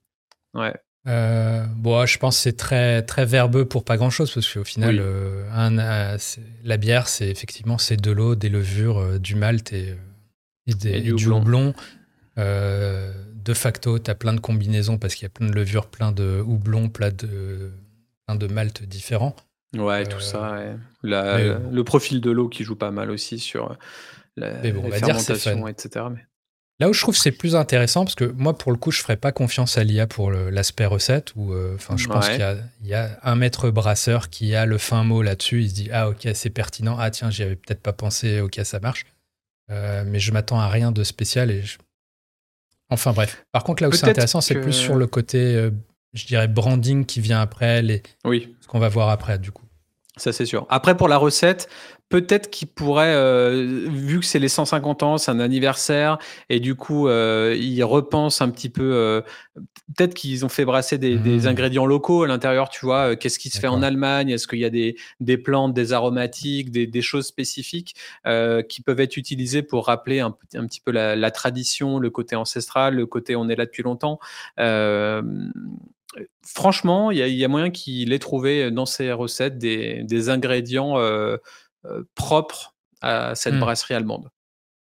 Ouais. 0.53 0.73
Euh, 1.05 1.65
bon, 1.75 2.05
je 2.05 2.17
pense 2.17 2.37
que 2.37 2.43
c'est 2.43 2.57
très 2.57 3.01
très 3.01 3.25
verbeux 3.25 3.65
pour 3.65 3.83
pas 3.83 3.97
grand 3.97 4.09
chose 4.09 4.33
parce 4.33 4.51
qu'au 4.51 4.63
final, 4.63 4.99
euh, 5.01 5.43
un, 5.51 6.17
la 6.63 6.77
bière, 6.77 7.07
c'est 7.07 7.27
effectivement 7.27 7.77
c'est 7.77 7.97
de 7.97 8.11
l'eau, 8.11 8.35
des 8.35 8.49
levures, 8.49 8.99
euh, 8.99 9.19
du 9.19 9.35
malt 9.35 9.73
et, 9.73 9.97
du, 10.65 11.27
houblon. 11.27 11.73
De 13.43 13.53
facto, 13.53 13.99
tu 13.99 14.09
as 14.09 14.15
plein 14.15 14.33
de 14.33 14.39
combinaisons 14.39 14.97
parce 14.97 15.15
qu'il 15.15 15.23
y 15.23 15.25
a 15.25 15.29
plein 15.29 15.47
de 15.47 15.53
levures, 15.53 15.87
plein 15.87 16.11
de 16.11 16.43
houblon, 16.45 16.89
plein 16.89 17.11
de 17.11 17.71
plein 18.25 18.35
de 18.35 18.47
malt 18.47 18.83
différents. 18.83 19.35
Ouais, 19.75 20.05
tout 20.05 20.19
ça. 20.19 20.59
le 21.01 21.81
profil 21.81 22.21
de 22.21 22.31
l'eau 22.31 22.47
qui 22.47 22.63
joue 22.63 22.75
pas 22.75 22.91
mal 22.91 23.09
aussi 23.11 23.39
sur 23.39 23.77
la, 24.37 24.61
fermentation, 24.61 25.67
etc. 25.67 26.05
Mais... 26.11 26.25
Là 26.79 26.89
où 26.89 26.93
je 26.93 27.01
trouve 27.01 27.15
c'est 27.15 27.31
plus 27.31 27.55
intéressant, 27.55 28.03
parce 28.03 28.15
que 28.15 28.25
moi, 28.25 28.57
pour 28.57 28.71
le 28.71 28.77
coup, 28.77 28.91
je 28.91 28.99
ne 28.99 29.03
ferais 29.03 29.17
pas 29.17 29.31
confiance 29.31 29.77
à 29.77 29.83
l'IA 29.83 30.07
pour 30.07 30.31
l'aspect 30.31 30.85
recette, 30.85 31.33
ou 31.35 31.53
euh, 31.53 31.77
je 31.95 32.07
pense 32.07 32.29
qu'il 32.29 32.39
y, 32.83 32.93
a 32.93 33.19
un 33.23 33.35
maître 33.35 33.69
brasseur 33.69 34.29
qui 34.29 34.55
a 34.55 34.65
le 34.65 34.77
fin 34.77 35.03
mot 35.03 35.21
là-dessus, 35.21 35.63
il 35.63 35.69
se 35.69 35.75
dit 35.75 35.89
Ah, 35.91 36.09
ok, 36.09 36.27
c'est 36.33 36.49
pertinent, 36.49 36.97
ah, 36.99 37.11
tiens, 37.11 37.29
j'y 37.29 37.43
avais 37.43 37.55
peut-être 37.55 37.81
pas 37.81 37.93
pensé, 37.93 38.41
ok, 38.41 38.59
ça 38.63 38.79
marche. 38.79 39.05
Euh, 39.71 40.03
mais 40.05 40.19
je 40.19 40.31
m'attends 40.31 40.59
à 40.59 40.67
rien 40.67 40.91
de 40.91 41.03
spécial. 41.03 41.51
Et 41.51 41.63
Enfin, 42.89 43.11
bref. 43.13 43.45
Par 43.51 43.63
contre, 43.63 43.81
là 43.81 43.89
où 43.89 43.91
c'est 43.91 44.07
intéressant, 44.07 44.41
c'est 44.41 44.55
plus 44.55 44.73
sur 44.73 44.95
le 44.95 45.07
côté, 45.07 45.55
euh, 45.55 45.71
je 46.13 46.25
dirais, 46.25 46.47
branding 46.47 47.05
qui 47.05 47.21
vient 47.21 47.41
après, 47.41 47.81
les... 47.81 48.03
oui. 48.25 48.55
ce 48.61 48.67
qu'on 48.67 48.79
va 48.79 48.89
voir 48.89 49.09
après, 49.09 49.39
du 49.39 49.51
coup. 49.51 49.63
Ça, 50.17 50.31
c'est 50.31 50.45
sûr. 50.45 50.67
Après, 50.69 50.95
pour 50.95 51.07
la 51.07 51.17
recette, 51.17 51.69
peut-être 52.13 52.51
qu'ils 52.51 52.67
pourraient, 52.67 53.15
euh, 53.15 53.87
vu 53.89 54.19
que 54.19 54.25
c'est 54.27 54.37
les 54.37 54.47
150 54.47 55.01
ans, 55.01 55.17
c'est 55.17 55.31
un 55.31 55.39
anniversaire, 55.39 56.19
et 56.47 56.59
du 56.59 56.75
coup, 56.75 57.07
euh, 57.07 57.57
ils 57.59 57.83
repensent 57.83 58.39
un 58.43 58.51
petit 58.51 58.69
peu. 58.69 58.93
Euh, 58.93 59.21
peut-être 59.97 60.13
qu'ils 60.13 60.45
ont 60.45 60.49
fait 60.49 60.63
brasser 60.63 60.99
des, 60.99 61.15
mmh. 61.15 61.47
ingrédients 61.47 61.87
locaux 61.87 62.21
à 62.21 62.27
l'intérieur, 62.27 62.69
tu 62.69 62.85
vois. 62.85 63.15
Qu'est-ce 63.15 63.39
qui 63.39 63.49
se 63.49 63.59
fait 63.59 63.65
en 63.65 63.81
Allemagne? 63.81 64.29
Est-ce 64.29 64.47
qu'il 64.47 64.59
y 64.59 64.65
a 64.65 64.69
des, 64.69 64.95
des, 65.21 65.39
plantes, 65.39 65.73
des 65.73 65.91
aromatiques, 65.91 66.69
des, 66.69 66.85
des 66.85 67.01
choses 67.01 67.25
spécifiques 67.25 67.95
qui 68.69 68.81
peuvent 68.83 68.99
être 68.99 69.17
utilisées 69.17 69.63
pour 69.63 69.87
rappeler 69.87 70.19
un, 70.19 70.35
un 70.53 70.67
petit 70.67 70.81
peu 70.81 70.91
la, 70.91 71.31
tradition, 71.31 71.97
le 71.97 72.11
côté 72.11 72.35
ancestral, 72.35 72.93
le 72.93 73.07
côté 73.07 73.35
on 73.35 73.49
est 73.49 73.55
là 73.55 73.65
depuis 73.65 73.81
longtemps? 73.81 74.19
Franchement, 76.45 77.09
il 77.09 77.17
y, 77.17 77.45
a 77.45 77.47
moyen 77.47 77.71
qu'il 77.71 78.13
ait 78.13 78.19
trouvé 78.19 78.69
dans 78.69 78.85
ses 78.85 79.11
recettes 79.11 79.57
des, 79.57 80.29
ingrédients 80.29 80.99
euh, 80.99 81.37
propre 82.15 82.73
à 83.03 83.35
cette 83.35 83.53
hmm. 83.53 83.59
brasserie 83.59 83.93
allemande. 83.93 84.29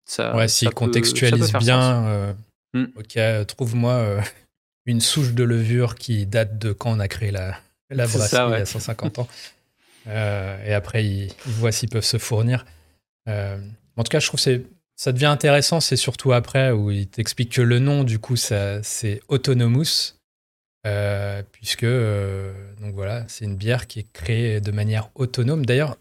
Ça, 0.05 0.35
ouais, 0.35 0.47
s'il 0.47 0.69
contextualise 0.71 1.53
bien, 1.53 2.05
euh, 2.07 2.33
hmm. 2.73 2.87
ok, 2.95 3.45
trouve-moi 3.47 3.93
euh, 3.93 4.21
une 4.85 5.01
souche 5.01 5.33
de 5.33 5.43
levure 5.43 5.95
qui 5.95 6.25
date 6.25 6.59
de 6.59 6.73
quand 6.73 6.91
on 6.91 6.99
a 6.99 7.07
créé 7.07 7.31
la, 7.31 7.57
la 7.89 8.05
brasserie 8.07 8.53
il 8.53 8.59
y 8.59 8.61
a 8.61 8.65
150 8.65 9.19
ans. 9.19 9.27
et 10.07 10.73
après, 10.73 11.05
ils, 11.05 11.31
voient 11.45 11.71
s'ils 11.71 11.89
peuvent 11.89 12.03
se 12.03 12.17
fournir. 12.17 12.65
en 13.27 14.03
tout 14.03 14.09
cas, 14.09 14.19
je 14.19 14.27
trouve 14.27 14.43
que 14.43 14.63
ça 14.95 15.11
devient 15.11 15.27
intéressant, 15.27 15.79
c'est 15.79 15.95
surtout 15.95 16.33
après 16.33 16.71
où 16.71 16.91
il 16.91 17.07
t'explique 17.07 17.53
que 17.53 17.61
le 17.61 17.79
nom, 17.79 18.03
du 18.03 18.19
coup, 18.19 18.35
c'est 18.35 19.21
Autonomous. 19.27 20.15
puisque 21.51 21.85
donc 21.85 22.95
voilà, 22.95 23.25
c'est 23.27 23.45
une 23.45 23.55
bière 23.55 23.85
qui 23.85 23.99
est 23.99 24.11
créée 24.11 24.59
de 24.59 24.71
manière 24.71 25.09
autonome. 25.13 25.65
D'ailleurs, 25.67 25.97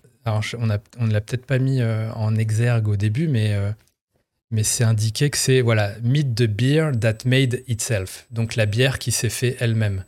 on 0.59 0.67
ne 0.67 0.77
on 0.99 1.07
l'a 1.07 1.21
peut-être 1.21 1.47
pas 1.47 1.59
mis 1.59 1.83
en 1.83 2.37
exergue 2.37 2.89
au 2.89 2.97
début, 2.97 3.29
mais 3.29 3.57
mais 4.51 4.63
c'est 4.63 4.85
indiqué 4.85 5.31
que 5.31 5.37
c'est 5.37 5.61
voilà 5.61 5.93
meet 6.03 6.35
the 6.35 6.47
beer 6.47 6.93
that 6.99 7.19
made 7.25 7.63
itself, 7.69 8.27
donc 8.31 8.57
la 8.57 8.67
bière 8.67 8.99
qui 8.99 9.13
s'est 9.13 9.31
fait 9.31 9.57
elle-même. 9.61 10.05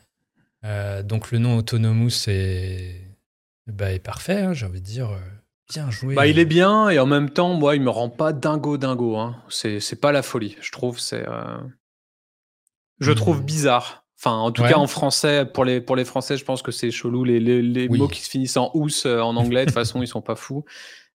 Euh, 0.65 1.03
donc 1.03 1.31
le 1.31 1.39
nom 1.39 1.57
Autonomous 1.57 2.29
est, 2.29 3.01
bah, 3.67 3.93
est 3.93 3.99
parfait, 3.99 4.43
hein, 4.43 4.53
j'ai 4.53 4.67
envie 4.67 4.81
de 4.81 4.87
dire. 4.87 5.11
Euh, 5.11 5.19
bien 5.69 5.91
joué. 5.91 6.15
Bah, 6.15 6.27
il 6.27 6.39
est 6.39 6.45
bien 6.45 6.89
et 6.89 6.99
en 6.99 7.07
même 7.07 7.31
temps, 7.31 7.55
moi, 7.55 7.77
il 7.77 7.83
me 7.83 7.91
rend 7.91 8.11
pas 8.11 8.33
dingo 8.33 8.77
dingo. 8.77 9.17
Hein. 9.17 9.37
C'est 9.49 10.01
pas 10.01 10.13
la 10.13 10.23
folie. 10.23 10.57
Je 10.61 10.73
trouve 10.73 10.99
c'est. 10.99 11.27
Euh, 11.29 11.59
je 12.99 13.13
trouve 13.13 13.41
mmh. 13.41 13.47
bizarre. 13.47 14.00
Enfin, 14.23 14.37
en 14.37 14.53
tout 14.53 14.63
cas, 14.63 14.77
en 14.77 14.87
français, 14.87 15.47
pour 15.47 15.65
les, 15.65 15.81
pour 15.81 15.97
les 15.97 16.05
Français, 16.05 16.37
je 16.37 16.45
pense 16.45 16.61
que 16.61 16.73
c'est 16.73 16.91
chelou. 16.91 17.25
Les, 17.25 17.41
les, 17.41 17.63
les 17.63 17.89
mots 17.89 18.07
qui 18.07 18.21
se 18.21 18.29
finissent 18.29 18.59
en 18.59 18.71
ous 18.75 19.07
en 19.07 19.37
anglais, 19.37 19.63
de 19.63 19.71
toute 19.71 19.75
façon, 19.75 20.03
ils 20.03 20.09
sont 20.09 20.21
pas 20.21 20.37
fous. 20.37 20.65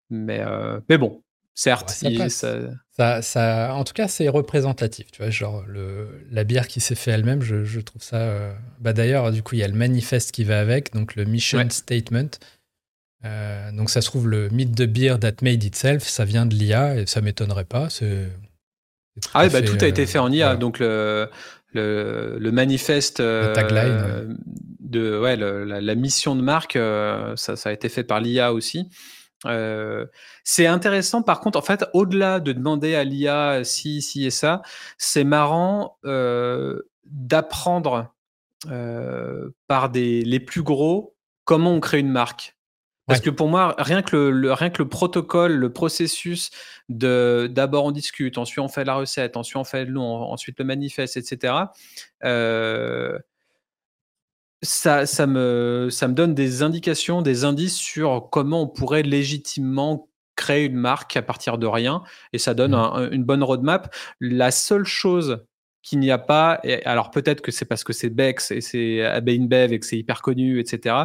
Mais, 0.10 0.44
mais 0.90 0.98
bon, 0.98 1.22
certes, 1.56 1.90
ça, 1.90 3.22
ça... 3.22 3.74
en 3.74 3.84
tout 3.84 3.94
cas, 3.94 4.08
c'est 4.08 4.28
représentatif. 4.28 5.12
Tu 5.12 5.22
vois, 5.22 5.32
genre 5.32 5.64
le, 5.68 6.26
la 6.30 6.44
bière 6.44 6.68
qui 6.68 6.82
s'est 6.82 6.96
fait 6.96 7.12
elle-même, 7.12 7.42
je, 7.42 7.80
trouve 7.80 8.04
ça. 8.04 8.18
Euh, 8.18 8.54
bah, 8.80 8.94
D'ailleurs, 8.94 9.32
du 9.32 9.42
coup, 9.42 9.56
il 9.56 9.60
y 9.60 9.64
a 9.64 9.68
le 9.68 9.74
manifeste 9.74 10.32
qui 10.32 10.44
va 10.44 10.60
avec, 10.60 10.94
donc 10.94 11.16
le 11.16 11.24
mission 11.26 11.68
statement. 11.70 12.30
Euh, 13.24 13.72
donc, 13.72 13.90
ça 13.90 14.02
se 14.02 14.08
trouve, 14.08 14.28
le 14.28 14.50
mythe 14.50 14.76
de 14.76 14.86
beer 14.86 15.18
that 15.20 15.36
made 15.42 15.64
itself, 15.64 16.04
ça 16.04 16.26
vient 16.26 16.46
de 16.46 16.54
l'IA 16.54 17.00
et 17.00 17.06
ça 17.08 17.22
m'étonnerait 17.22 17.66
pas. 17.66 17.90
C'est, 17.90 18.30
ah 19.34 19.48
bah, 19.48 19.62
tout 19.62 19.78
a 19.80 19.88
été 19.88 20.04
euh, 20.04 20.08
fait 20.08 20.20
en 20.20 20.32
IA. 20.32 20.58
Donc, 20.58 20.80
le, 20.80 21.30
le, 21.76 22.38
le 22.40 22.52
manifeste. 22.52 23.18
tagline. 23.18 24.38
De, 24.80 25.20
ouais, 25.20 25.36
la, 25.36 25.82
la, 25.82 25.96
mission 25.96 26.36
de 26.36 26.42
marque, 26.42 26.74
ça, 26.74 27.56
ça, 27.56 27.70
a 27.70 27.72
été 27.72 27.90
fait 27.90 28.04
par 28.04 28.20
l'IA 28.20 28.54
aussi. 28.54 28.90
Euh, 29.46 30.06
c'est 30.44 30.68
intéressant, 30.68 31.22
par 31.22 31.40
contre, 31.40 31.58
en 31.58 31.62
fait, 31.62 31.86
au-delà 31.94 32.40
de 32.40 32.52
demander 32.52 32.96
à 32.96 33.04
l'IA 33.04 33.64
si, 33.64 34.02
si 34.02 34.26
et 34.26 34.32
ça, 34.32 34.62
c'est 34.98 35.24
marrant 35.24 35.98
euh, 36.06 36.82
d'apprendre 37.06 38.14
euh, 38.70 39.50
par 39.68 39.90
des, 39.90 40.24
les 40.24 40.40
plus 40.40 40.64
gros 40.64 41.16
comment 41.44 41.74
on 41.74 41.80
crée 41.80 42.00
une 42.00 42.10
marque. 42.10 42.55
Parce 43.08 43.22
que 43.22 43.30
pour 43.30 43.50
moi, 43.50 43.76
rien 43.78 44.02
que 44.02 44.16
le, 44.16 44.52
rien 44.52 44.72
que 44.72 44.82
le 44.82 44.90
protocole, 44.90 45.54
le 45.54 45.72
processus 45.72 46.50
de 46.90 47.48
d'abord 47.52 47.86
on 47.86 47.92
discute, 47.92 48.38
ensuite 48.38 48.60
on 48.60 48.68
fait 48.68 48.84
la 48.84 48.96
recette, 48.96 49.38
ensuite 49.38 49.58
on 49.58 49.64
fait 49.64 49.86
le 49.86 49.92
nom, 49.92 50.24
ensuite 50.24 50.58
le 50.58 50.66
manifeste, 50.66 51.16
etc. 51.16 51.54
Euh, 52.24 53.20
ça, 54.64 55.06
ça, 55.06 55.28
me, 55.28 55.90
ça 55.92 56.08
me 56.08 56.14
donne 56.14 56.34
des 56.34 56.64
indications, 56.64 57.22
des 57.22 57.46
indices 57.46 57.78
sur 57.78 58.30
comment 58.32 58.64
on 58.64 58.68
pourrait 58.68 59.04
légitimement 59.04 60.10
créer 60.36 60.66
une 60.66 60.76
marque 60.76 61.16
à 61.16 61.22
partir 61.22 61.58
de 61.58 61.68
rien 61.68 62.02
et 62.34 62.40
ça 62.40 62.54
donne 62.54 62.76
mmh. 62.76 63.10
une 63.12 63.24
bonne 63.24 63.44
roadmap. 63.44 63.94
La 64.20 64.52
seule 64.52 64.86
chose 64.86 65.46
qu'il 65.86 66.00
n'y 66.00 66.10
a 66.10 66.18
pas, 66.18 66.60
et 66.64 66.84
alors 66.86 67.12
peut-être 67.12 67.42
que 67.42 67.52
c'est 67.52 67.66
parce 67.66 67.84
que 67.84 67.94
c'est 67.94 68.10
Bex 68.10 68.50
et 68.50 68.60
c'est 68.60 69.06
AB 69.06 69.30
InBev 69.30 69.72
et 69.72 69.80
que 69.80 69.86
c'est 69.86 69.98
hyper 69.98 70.24
connu, 70.24 70.60
etc. 70.60 70.96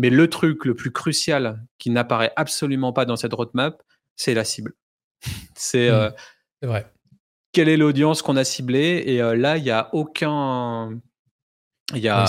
Mais 0.00 0.08
le 0.08 0.30
truc 0.30 0.64
le 0.64 0.74
plus 0.74 0.92
crucial 0.92 1.62
qui 1.78 1.90
n'apparaît 1.90 2.32
absolument 2.34 2.94
pas 2.94 3.04
dans 3.04 3.16
cette 3.16 3.34
roadmap, 3.34 3.82
c'est 4.16 4.32
la 4.32 4.44
cible. 4.44 4.72
c'est 5.54 5.90
mmh. 5.90 5.92
euh, 5.92 6.10
vrai. 6.62 6.90
Quelle 7.52 7.68
est 7.68 7.76
l'audience 7.76 8.22
qu'on 8.22 8.38
a 8.38 8.44
ciblée 8.44 9.02
Et 9.04 9.20
euh, 9.20 9.36
là, 9.36 9.58
il 9.58 9.62
n'y 9.62 9.70
a 9.70 9.90
aucun 9.92 10.98
il 11.92 12.00
n'y 12.00 12.08
a 12.08 12.24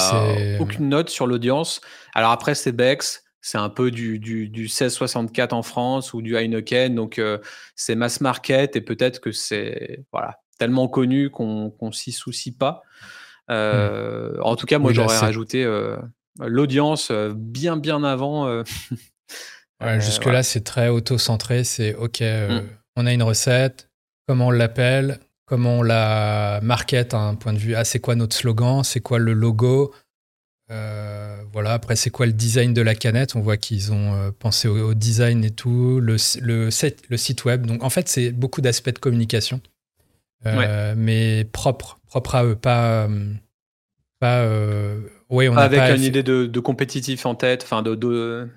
aucune 0.59 0.89
note 0.89 1.09
sur 1.09 1.27
l'audience. 1.27 1.79
Alors 2.13 2.31
après, 2.31 2.55
c'est 2.55 2.73
Bex. 2.73 3.23
C'est 3.39 3.57
un 3.57 3.69
peu 3.69 3.89
du, 3.89 4.19
du, 4.19 4.49
du 4.49 4.63
1664 4.63 5.53
en 5.53 5.63
France 5.63 6.13
ou 6.13 6.21
du 6.21 6.35
Heineken. 6.35 6.93
Donc, 6.93 7.19
euh, 7.19 7.37
c'est 7.75 7.95
mass 7.95 8.19
market 8.19 8.75
et 8.75 8.81
peut-être 8.81 9.19
que 9.21 9.31
c'est 9.31 10.03
voilà, 10.11 10.39
tellement 10.59 10.89
connu 10.89 11.29
qu'on 11.29 11.73
ne 11.81 11.91
s'y 11.91 12.11
soucie 12.11 12.51
pas. 12.51 12.81
Mmh. 13.47 14.41
En 14.41 14.55
tout 14.57 14.65
cas, 14.65 14.77
moi, 14.77 14.91
j'aurais 14.91 15.17
rajouté 15.17 15.63
euh, 15.63 15.95
l'audience 16.39 17.11
bien, 17.11 17.77
bien 17.77 18.03
avant. 18.03 18.63
Jusque-là, 19.99 20.43
c'est 20.43 20.61
très 20.61 20.89
auto-centré. 20.89 21.63
C'est 21.63 21.95
OK, 21.95 22.21
mmh. 22.21 22.61
on 22.95 23.05
a 23.05 23.13
une 23.13 23.23
recette, 23.23 23.89
comment 24.27 24.47
on 24.47 24.51
l'appelle, 24.51 25.19
comment 25.51 25.79
on 25.79 25.83
la 25.83 26.61
market 26.63 27.13
à 27.13 27.17
un 27.17 27.35
point 27.35 27.51
de 27.51 27.57
vue. 27.57 27.75
Ah, 27.75 27.83
c'est 27.83 27.99
quoi 27.99 28.15
notre 28.15 28.33
slogan 28.33 28.85
C'est 28.85 29.01
quoi 29.01 29.19
le 29.19 29.33
logo 29.33 29.93
euh, 30.71 31.43
Voilà. 31.51 31.73
Après, 31.73 31.97
c'est 31.97 32.09
quoi 32.09 32.25
le 32.25 32.31
design 32.31 32.73
de 32.73 32.81
la 32.81 32.95
canette 32.95 33.35
On 33.35 33.41
voit 33.41 33.57
qu'ils 33.57 33.91
ont 33.91 34.13
euh, 34.13 34.31
pensé 34.31 34.69
au, 34.69 34.93
design 34.93 35.43
et 35.43 35.51
tout. 35.51 35.99
Le, 35.99 36.15
le, 36.39 36.69
le, 37.09 37.17
site 37.17 37.43
web. 37.43 37.65
Donc, 37.65 37.83
en 37.83 37.89
fait, 37.89 38.07
c'est 38.07 38.31
beaucoup 38.31 38.61
d'aspects 38.61 38.93
de 38.93 38.99
communication, 38.99 39.59
euh, 40.45 40.93
mais 40.95 41.43
propre, 41.51 41.99
propre 42.07 42.35
à 42.35 42.45
eux, 42.45 42.55
pas. 42.55 43.09
Pas 44.21 44.47
ouais, 45.29 45.49
on 45.49 45.57
avec 45.57 45.97
une 45.97 46.03
idée 46.03 46.23
de, 46.23 46.45
de, 46.45 46.59
compétitif 46.61 47.25
en 47.25 47.35
tête, 47.35 47.63
enfin 47.63 47.81
de, 47.81 47.95
de, 47.95 48.47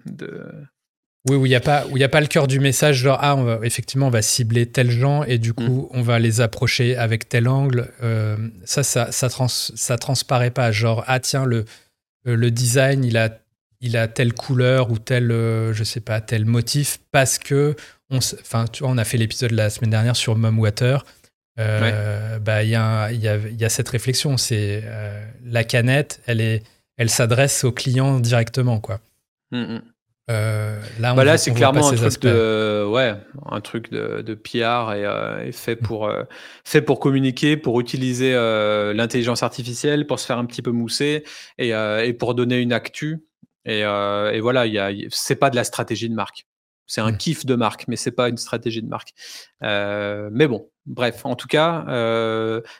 oui, 1.28 1.36
où 1.36 1.46
il 1.46 1.48
n'y 1.48 1.54
a, 1.54 1.60
pas, 1.60 1.84
a 1.88 2.08
pas 2.08 2.20
le 2.20 2.26
cœur 2.26 2.46
du 2.46 2.60
message, 2.60 2.96
genre, 2.96 3.18
ah, 3.22 3.34
on 3.34 3.44
va, 3.44 3.58
effectivement, 3.62 4.08
on 4.08 4.10
va 4.10 4.20
cibler 4.20 4.66
tel 4.66 4.90
gens 4.90 5.24
et 5.24 5.38
du 5.38 5.54
coup, 5.54 5.88
mm. 5.90 5.96
on 5.96 6.02
va 6.02 6.18
les 6.18 6.42
approcher 6.42 6.96
avec 6.96 7.30
tel 7.30 7.48
angle. 7.48 7.90
Euh, 8.02 8.36
ça, 8.64 8.82
ça, 8.82 9.10
ça, 9.10 9.28
ça 9.48 9.96
transparaît 9.96 10.50
pas. 10.50 10.70
Genre, 10.70 11.02
ah, 11.06 11.20
tiens, 11.20 11.46
le, 11.46 11.64
euh, 12.26 12.36
le 12.36 12.50
design, 12.50 13.04
il 13.04 13.16
a, 13.16 13.30
il 13.80 13.96
a 13.96 14.06
telle 14.06 14.34
couleur 14.34 14.90
ou 14.90 14.98
tel, 14.98 15.30
euh, 15.30 15.72
je 15.72 15.82
sais 15.82 16.00
pas, 16.00 16.20
tel 16.20 16.44
motif 16.44 16.98
parce 17.10 17.38
que, 17.38 17.74
on, 18.10 18.18
enfin, 18.18 18.66
tu 18.70 18.82
vois, 18.82 18.92
on 18.92 18.98
a 18.98 19.04
fait 19.04 19.16
l'épisode 19.16 19.52
la 19.52 19.70
semaine 19.70 19.90
dernière 19.90 20.16
sur 20.16 20.36
Water. 21.56 22.40
Bah, 22.40 22.62
il 22.62 22.70
y, 22.70 22.74
a, 22.74 23.12
y, 23.12 23.28
a, 23.28 23.36
y 23.36 23.64
a 23.64 23.68
cette 23.68 23.88
réflexion. 23.88 24.36
C'est 24.36 24.82
la 25.44 25.64
canette, 25.64 26.20
elle, 26.26 26.40
est, 26.40 26.62
elle 26.96 27.10
s'adresse 27.10 27.64
au 27.64 27.72
client 27.72 28.20
directement, 28.20 28.80
quoi. 28.80 29.00
Mm, 29.50 29.74
mm. 29.74 29.82
Euh, 30.30 30.80
là, 31.00 31.12
bah 31.12 31.36
c'est 31.36 31.52
clairement 31.52 31.86
un 31.86 31.94
truc, 31.94 32.22
de, 32.22 32.86
ouais, 32.88 33.14
un 33.44 33.60
truc 33.60 33.90
de, 33.90 34.22
de 34.22 34.34
PR 34.34 34.94
et, 34.94 35.04
euh, 35.04 35.52
fait, 35.52 35.80
mm. 35.80 35.84
pour, 35.84 36.06
euh, 36.06 36.22
fait 36.64 36.80
pour 36.80 36.98
communiquer, 36.98 37.58
pour 37.58 37.78
utiliser 37.78 38.32
euh, 38.34 38.94
l'intelligence 38.94 39.42
artificielle, 39.42 40.06
pour 40.06 40.18
se 40.18 40.26
faire 40.26 40.38
un 40.38 40.46
petit 40.46 40.62
peu 40.62 40.70
mousser 40.70 41.24
et, 41.58 41.70
et 41.70 42.12
pour 42.14 42.34
donner 42.34 42.58
une 42.60 42.72
actu. 42.72 43.26
Et, 43.66 43.80
et 43.80 44.40
voilà, 44.40 44.64
c'est 45.10 45.36
pas 45.36 45.50
de 45.50 45.56
la 45.56 45.64
stratégie 45.64 46.08
de 46.08 46.14
marque. 46.14 46.46
C'est 46.86 47.00
un 47.00 47.12
mm. 47.12 47.16
kiff 47.16 47.46
de 47.46 47.54
marque, 47.54 47.86
mais 47.88 47.96
c'est 47.96 48.12
pas 48.12 48.28
une 48.28 48.36
stratégie 48.36 48.82
de 48.82 48.88
marque. 48.88 49.14
mais 49.60 50.46
bon, 50.46 50.68
bref, 50.86 51.24
en 51.24 51.36
tout 51.36 51.48
cas, 51.48 51.84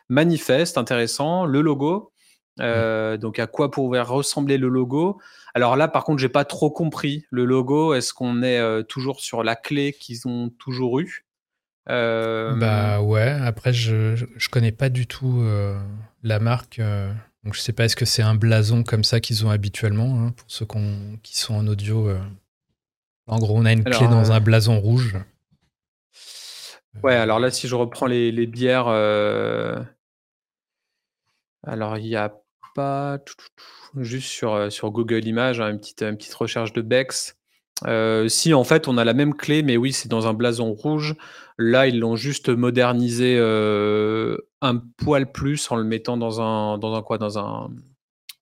manifeste, 0.09 0.79
intéressant. 0.79 1.47
Le 1.47 1.61
logo, 1.61 2.13
mm. 2.59 3.17
donc 3.17 3.39
à 3.39 3.47
quoi 3.47 3.71
pourrait 3.71 4.01
ressembler 4.03 4.59
le 4.59 4.69
logo? 4.69 5.19
Alors 5.55 5.77
là, 5.77 5.87
par 5.87 6.03
contre, 6.03 6.21
j'ai 6.21 6.29
pas 6.29 6.45
trop 6.45 6.71
compris 6.71 7.27
le 7.31 7.45
logo. 7.45 7.95
Est-ce 7.95 8.13
qu'on 8.13 8.43
est, 8.43 8.59
euh, 8.59 8.83
toujours 8.83 9.21
sur 9.21 9.45
la 9.45 9.55
clé 9.55 9.93
qu'ils 9.93 10.27
ont 10.27 10.51
toujours 10.59 10.99
eue? 10.99 11.25
Euh, 11.89 12.55
Bah 12.57 13.01
ouais. 13.01 13.31
Après, 13.41 13.73
je, 13.73 14.17
je, 14.17 14.49
connais 14.49 14.73
pas 14.73 14.89
du 14.89 15.07
tout 15.07 15.41
euh, 15.43 15.79
la 16.25 16.41
marque. 16.41 16.81
donc 17.45 17.55
je 17.55 17.61
sais 17.61 17.73
pas. 17.73 17.85
Est-ce 17.85 17.95
que 17.95 18.05
c'est 18.05 18.23
un 18.23 18.35
blason 18.35 18.83
comme 18.83 19.05
ça 19.05 19.21
qu'ils 19.21 19.47
ont 19.47 19.51
habituellement 19.51 20.21
hein, 20.21 20.33
pour 20.37 20.51
ceux 20.51 20.67
qui 21.23 21.39
sont 21.39 21.55
en 21.55 21.69
audio. 21.69 22.11
En 23.27 23.39
gros, 23.39 23.57
on 23.57 23.65
a 23.65 23.73
une 23.73 23.85
clé 23.85 24.07
dans 24.09 24.33
un 24.33 24.41
blason 24.41 24.79
rouge. 24.81 25.17
Ouais. 27.03 27.15
Alors 27.15 27.39
là, 27.41 27.51
si 27.51 27.69
je 27.69 27.75
reprends 27.75 28.07
les, 28.07 28.31
les 28.33 28.47
bières, 28.47 28.89
alors 31.67 31.97
il 31.97 32.07
y 32.07 32.17
a 32.17 32.35
pas 32.75 33.19
juste 33.97 34.29
sur, 34.29 34.53
euh, 34.55 34.71
sur 34.71 34.91
Google 34.91 35.27
Images, 35.27 35.61
hein, 35.61 35.71
une, 35.71 35.79
petite, 35.79 36.03
une 36.03 36.17
petite 36.17 36.35
recherche 36.35 36.73
de 36.73 36.83
Bex. 36.83 37.37
Euh, 37.87 38.29
si 38.29 38.55
en 38.55 38.65
fait 38.65 38.87
on 38.89 38.99
a 38.99 39.05
la 39.05 39.15
même 39.15 39.35
clé, 39.35 39.63
mais 39.63 39.77
oui, 39.77 39.93
c'est 39.93 40.09
dans 40.09 40.27
un 40.27 40.35
blason 40.35 40.73
rouge. 40.73 41.15
Là, 41.59 41.87
ils 41.87 41.99
l'ont 41.99 42.17
juste 42.17 42.49
modernisé 42.49 43.37
euh, 43.39 44.37
un 44.61 44.77
poil 44.77 45.31
plus 45.31 45.71
en 45.71 45.77
le 45.77 45.85
mettant 45.85 46.17
dans 46.17 46.41
un, 46.41 46.79
dans 46.79 46.95
un 46.95 47.03
quoi? 47.03 47.19
Dans 47.19 47.39
un, 47.39 47.71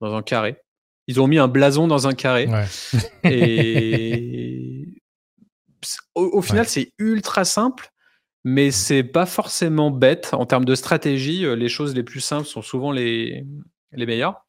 dans 0.01 0.15
un 0.15 0.23
carré. 0.23 0.57
Ils 1.09 1.21
ont 1.21 1.27
mis 1.27 1.39
un 1.39 1.49
blason 1.49 1.89
dans 1.89 2.07
un 2.07 2.15
carré. 2.15 2.49
Et 3.25 4.52
au, 6.15 6.43
final, 6.43 6.67
c'est 6.67 6.93
ultra 6.99 7.45
simple, 7.45 7.91
mais 8.45 8.71
c'est 8.71 9.03
pas 9.03 9.27
forcément 9.27 9.91
bête 9.91 10.31
en 10.33 10.47
termes 10.47 10.65
de 10.65 10.75
stratégie. 10.75 11.45
Les 11.57 11.69
choses 11.69 11.95
les 11.95 12.03
plus 12.03 12.21
simples 12.21 12.47
sont 12.47 12.63
souvent 12.63 12.93
les, 12.93 13.47
les 13.93 14.07
meilleures. 14.07 14.45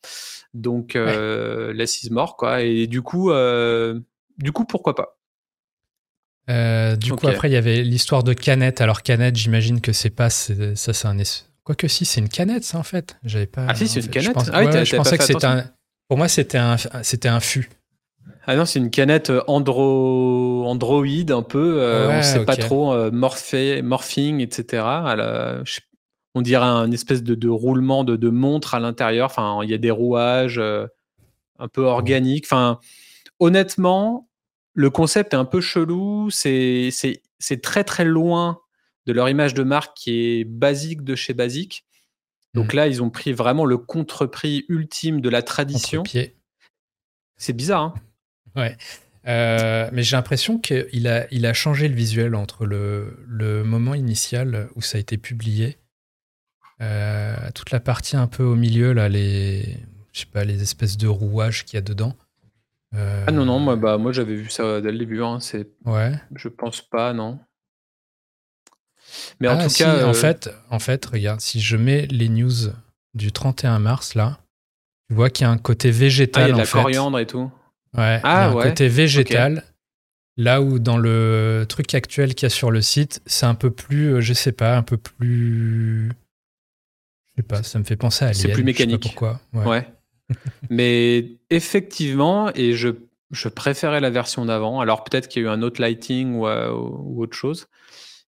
Donc, 0.54 0.96
euh, 0.96 1.74
less 1.74 2.04
is 2.04 2.12
more, 2.12 2.38
quoi. 2.38 2.62
Et 2.62 2.88
du 2.88 3.02
coup, 3.02 3.32
euh, 3.32 4.00
du 4.38 4.52
coup, 4.52 4.66
pourquoi 4.66 4.96
pas? 4.96 5.18
Euh, 6.50 6.96
du 6.96 7.14
coup, 7.14 7.28
après, 7.28 7.50
il 7.50 7.54
y 7.54 7.58
avait 7.58 7.82
l'histoire 7.82 8.24
de 8.24 8.34
canette. 8.34 8.82
Alors, 8.82 9.02
canette, 9.02 9.36
j'imagine 9.36 9.82
que 9.82 9.94
c'est 9.94 10.10
pas. 10.10 10.30
Ça, 10.30 10.54
c'est 10.76 11.08
un. 11.08 11.18
Quoique, 11.64 11.88
si, 11.88 12.06
c'est 12.06 12.20
une 12.20 12.30
canette, 12.30 12.64
ça, 12.64 12.78
en 12.78 12.84
fait. 12.84 13.18
J'avais 13.24 13.48
pas. 13.48 13.66
Ah, 13.68 13.76
si, 13.76 13.88
c'est 13.88 14.02
une 14.02 14.10
canette. 14.10 14.30
Je, 14.30 14.34
pense... 14.34 14.50
ah, 14.54 14.84
je 14.84 14.96
pensais 14.96 15.18
que 15.18 15.24
c'était 15.24 15.46
un. 15.46 15.72
Pour 16.08 16.18
moi, 16.18 16.28
c'était 16.28 16.58
un, 16.58 16.76
c'était 17.02 17.30
un 17.30 17.40
fût. 17.40 17.70
Ah 18.46 18.56
non, 18.56 18.66
c'est 18.66 18.80
une 18.80 18.90
canette 18.90 19.30
euh, 19.30 19.42
Andro... 19.48 20.66
Android 20.68 21.06
un 21.30 21.44
peu. 21.44 21.82
Euh, 21.82 22.20
on 22.20 22.22
sait 22.22 22.46
pas 22.46 22.58
trop 22.58 22.94
euh, 22.94 23.10
morphé... 23.12 23.82
morphing, 23.82 24.42
etc. 24.42 24.84
On 26.36 26.42
dirait 26.42 26.66
un 26.66 26.92
espèce 26.92 27.24
de, 27.24 27.36
de 27.36 27.50
roulement 27.50 28.04
de, 28.04 28.16
de, 28.16 28.30
montre 28.30 28.76
à 28.76 28.80
l'intérieur. 28.80 29.28
Enfin, 29.28 29.60
il 29.64 29.70
y 29.70 29.74
a 29.74 29.78
des 29.78 29.92
rouages 29.92 30.60
un 30.60 31.68
peu 31.68 31.84
organiques. 31.84 32.46
Enfin, 32.46 32.80
honnêtement, 33.40 34.28
le 34.74 34.90
concept 34.90 35.34
est 35.34 35.38
un 35.38 35.46
peu 35.46 35.62
chelou. 35.62 36.30
C'est 36.32 36.92
très 37.62 37.84
très 37.84 38.04
loin 38.04 38.60
de 39.06 39.14
leur 39.14 39.30
image 39.30 39.54
de 39.54 39.64
marque 39.64 39.96
qui 39.96 40.40
est 40.40 40.44
basique 40.44 41.04
de 41.04 41.16
chez 41.16 41.34
basique. 41.34 41.86
Donc 42.56 42.74
mmh. 42.74 42.78
là, 42.78 42.88
ils 42.88 43.04
ont 43.04 43.10
pris 43.10 43.32
vraiment 43.32 43.66
le 43.66 43.78
contre-prix 43.78 44.66
ultime 44.70 45.22
de 45.22 45.30
la 45.30 45.44
tradition. 45.44 46.04
C'est 47.38 47.54
bizarre, 47.54 47.82
hein 47.82 47.94
Ouais. 48.56 48.78
Euh, 49.26 49.90
mais 49.94 50.04
j'ai 50.04 50.16
l'impression 50.16 50.60
qu'il 50.60 51.08
a, 51.08 51.28
il 51.32 51.46
a 51.46 51.54
changé 51.54 51.88
le 51.88 51.96
visuel 51.96 52.36
entre 52.36 52.66
le, 52.66 53.24
le 53.28 53.64
moment 53.64 53.94
initial 53.94 54.68
où 54.76 54.82
ça 54.82 54.98
a 54.98 55.02
été 55.02 55.18
publié, 55.18 55.78
euh, 56.82 57.36
toute 57.56 57.72
la 57.72 57.80
partie 57.80 58.18
un 58.18 58.28
peu 58.28 58.44
au 58.44 58.56
milieu, 58.56 58.92
là, 58.92 59.08
les, 59.08 59.78
je 60.12 60.22
sais 60.22 60.26
pas, 60.26 60.44
les 60.44 60.62
espèces 60.62 60.98
de 60.98 61.08
rouages 61.08 61.64
qu'il 61.64 61.76
y 61.76 61.78
a 61.78 61.82
dedans. 61.82 62.16
Ah 62.96 63.32
non, 63.32 63.46
non, 63.46 63.58
moi, 63.58 63.76
bah, 63.76 63.98
moi 63.98 64.12
j'avais 64.12 64.36
vu 64.36 64.50
ça 64.52 64.80
dès 64.80 64.92
le 64.92 65.00
début. 65.00 65.24
Hein, 65.24 65.40
c'est... 65.40 65.68
Ouais. 65.84 66.12
Je 66.36 66.48
pense 66.48 66.82
pas, 66.82 67.12
non. 67.12 67.40
Mais 69.40 69.48
en 69.48 69.60
ah, 69.60 69.68
tout 69.68 69.74
cas. 69.74 70.06
En, 70.06 70.10
euh, 70.10 70.14
fait, 70.14 70.50
en 70.70 70.80
fait, 70.80 71.06
regarde, 71.06 71.42
si 71.42 71.60
je 71.60 71.78
mets 71.78 72.06
les 72.08 72.30
news 72.30 72.72
du 73.14 73.32
31 73.32 73.80
mars, 73.80 74.16
là, 74.16 74.40
tu 75.10 75.16
vois 75.16 75.30
qu'il 75.30 75.46
y 75.46 75.48
a 75.48 75.52
un 75.52 75.58
côté 75.58 75.92
végétal. 75.92 76.44
Ah, 76.44 76.48
il 76.48 76.50
y 76.50 76.54
a 76.54 76.56
de 76.56 76.62
la 76.62 76.68
coriandre 76.68 77.20
et 77.20 77.28
tout. 77.28 77.52
Ouais, 77.98 78.20
ah, 78.24 78.50
un 78.50 78.54
côté 78.54 78.88
végétal. 78.88 79.64
Là 80.36 80.62
où 80.64 80.80
dans 80.80 80.98
le 80.98 81.66
truc 81.70 81.94
actuel 81.94 82.34
qu'il 82.34 82.46
y 82.46 82.48
a 82.48 82.50
sur 82.50 82.72
le 82.72 82.82
site, 82.82 83.22
c'est 83.28 83.46
un 83.46 83.54
peu 83.54 83.70
plus, 83.70 84.16
euh, 84.16 84.22
je 84.22 84.34
sais 84.34 84.52
pas, 84.52 84.76
un 84.76 84.82
peu 84.82 84.98
plus. 84.98 86.12
Je 87.28 87.34
sais 87.36 87.44
pas, 87.44 87.62
ça 87.62 87.78
me 87.78 87.84
fait 87.84 87.96
penser 87.96 88.26
à 88.26 88.34
C'est 88.34 88.52
plus 88.52 88.64
mécanique. 88.64 89.02
pourquoi. 89.02 89.40
Ouais. 89.54 89.88
Mais 90.72 91.38
effectivement, 91.52 92.52
et 92.56 92.74
je, 92.74 92.90
je 93.30 93.48
préférais 93.48 94.02
la 94.02 94.10
version 94.10 94.46
d'avant. 94.46 94.80
Alors 94.80 95.04
peut-être 95.04 95.28
qu'il 95.28 95.44
y 95.44 95.46
a 95.46 95.50
eu 95.50 95.52
un 95.52 95.62
autre 95.62 95.80
lighting 95.80 96.34
ou, 96.34 96.48
euh, 96.48 96.72
ou 96.72 97.22
autre 97.22 97.38
chose. 97.38 97.68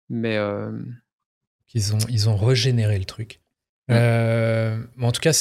Mais. 0.08 0.36
Euh, 0.38 0.72
ils, 1.74 1.94
ont, 1.94 1.98
ils 2.08 2.28
ont 2.30 2.36
régénéré 2.36 2.98
le 2.98 3.04
truc. 3.04 3.40
Euh, 3.90 4.78
en 5.00 5.12
tout 5.12 5.20
cas, 5.20 5.32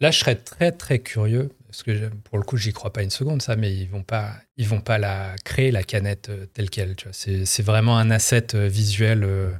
là, 0.00 0.10
je 0.10 0.18
serais 0.18 0.34
très 0.34 0.72
très 0.72 0.98
curieux 0.98 1.50
parce 1.74 1.82
que 1.82 2.08
pour 2.22 2.38
le 2.38 2.44
coup, 2.44 2.56
j'y 2.56 2.72
crois 2.72 2.92
pas 2.92 3.02
une 3.02 3.10
seconde, 3.10 3.42
ça, 3.42 3.56
mais 3.56 3.74
ils 3.74 3.88
vont 3.88 4.04
pas, 4.04 4.30
ils 4.56 4.68
vont 4.68 4.80
pas 4.80 4.96
la 4.96 5.34
créer 5.44 5.72
la 5.72 5.82
canette 5.82 6.28
euh, 6.28 6.46
telle 6.46 6.70
quelle. 6.70 6.94
Tu 6.94 7.08
vois, 7.08 7.12
c'est 7.12 7.62
vraiment 7.62 7.98
un 7.98 8.12
asset 8.12 8.54
euh, 8.54 8.68
visuel. 8.68 9.24
Euh, 9.24 9.50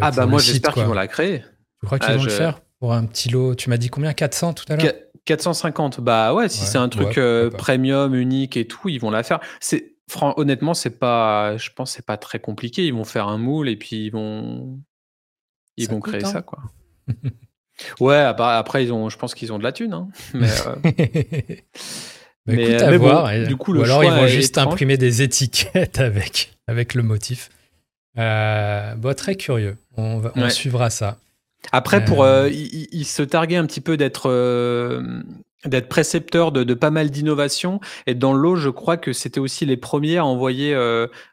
ah 0.00 0.10
bah 0.10 0.26
moi, 0.26 0.40
j'espère 0.40 0.74
qu'ils 0.74 0.82
vont 0.82 0.94
la 0.94 1.06
créer. 1.06 1.44
Tu 1.78 1.86
crois 1.86 2.00
qu'ils 2.00 2.10
ah, 2.10 2.16
vont 2.16 2.24
le 2.24 2.30
faire 2.30 2.60
pour 2.80 2.92
un 2.92 3.04
petit 3.06 3.28
lot? 3.28 3.54
Tu 3.54 3.70
m'as 3.70 3.76
dit 3.76 3.88
combien? 3.88 4.12
400 4.12 4.54
tout 4.54 4.64
à 4.68 4.74
l'heure? 4.74 4.92
450. 5.24 6.00
Bah 6.00 6.34
ouais, 6.34 6.48
si 6.48 6.64
c'est 6.64 6.78
un 6.78 6.88
truc 6.88 7.20
premium, 7.56 8.16
unique 8.16 8.56
et 8.56 8.66
tout, 8.66 8.88
ils 8.88 8.98
vont 8.98 9.10
la 9.10 9.22
faire. 9.22 9.38
C'est 9.60 9.94
honnêtement, 10.36 10.74
c'est 10.74 10.98
pas, 10.98 11.56
je 11.56 11.70
pense, 11.70 11.92
c'est 11.92 12.04
pas 12.04 12.16
très 12.16 12.40
compliqué. 12.40 12.84
Ils 12.84 12.94
vont 12.94 13.04
faire 13.04 13.28
un 13.28 13.38
moule 13.38 13.68
et 13.68 13.76
puis 13.76 14.06
ils 14.06 14.10
vont, 14.10 14.80
ils 15.76 15.88
vont 15.88 16.00
créer 16.00 16.24
hein. 16.24 16.32
ça 16.32 16.42
quoi. 16.42 16.58
Ouais, 18.00 18.16
après, 18.16 18.84
ils 18.84 18.92
ont, 18.92 19.08
je 19.08 19.16
pense 19.16 19.34
qu'ils 19.34 19.52
ont 19.52 19.58
de 19.58 19.64
la 19.64 19.72
thune. 19.72 19.92
Hein. 19.92 20.08
Mais, 20.34 20.48
euh, 20.48 20.74
bah, 22.46 22.54
écoute, 22.54 22.82
à 22.82 22.98
voir. 22.98 23.46
du 23.46 23.56
coup, 23.56 23.74
ou 23.74 23.82
alors 23.82 24.02
ils 24.02 24.10
vont 24.10 24.26
juste 24.26 24.58
imprimer 24.58 24.96
des 24.96 25.22
étiquettes 25.22 25.98
avec, 26.00 26.56
avec 26.66 26.94
le 26.94 27.02
motif. 27.02 27.50
Euh, 28.18 28.94
bon, 28.96 29.14
très 29.14 29.36
curieux. 29.36 29.76
On, 29.96 30.18
va, 30.18 30.32
on 30.34 30.48
suivra 30.50 30.90
ça. 30.90 31.18
Après, 31.70 32.04
pour, 32.04 32.24
euh, 32.24 32.48
il, 32.50 33.04
se 33.04 33.22
targuait 33.22 33.56
un 33.56 33.66
petit 33.66 33.80
peu 33.80 33.96
d'être 33.96 34.28
d'être 35.64 35.88
précepteur 35.88 36.50
de, 36.50 36.64
de, 36.64 36.74
pas 36.74 36.90
mal 36.90 37.10
d'innovations. 37.10 37.78
Et 38.08 38.16
dans 38.16 38.32
l'eau, 38.32 38.56
je 38.56 38.68
crois 38.68 38.96
que 38.96 39.12
c'était 39.12 39.38
aussi 39.38 39.64
les 39.64 39.76
premiers 39.76 40.18
à 40.18 40.24
envoyer 40.24 40.76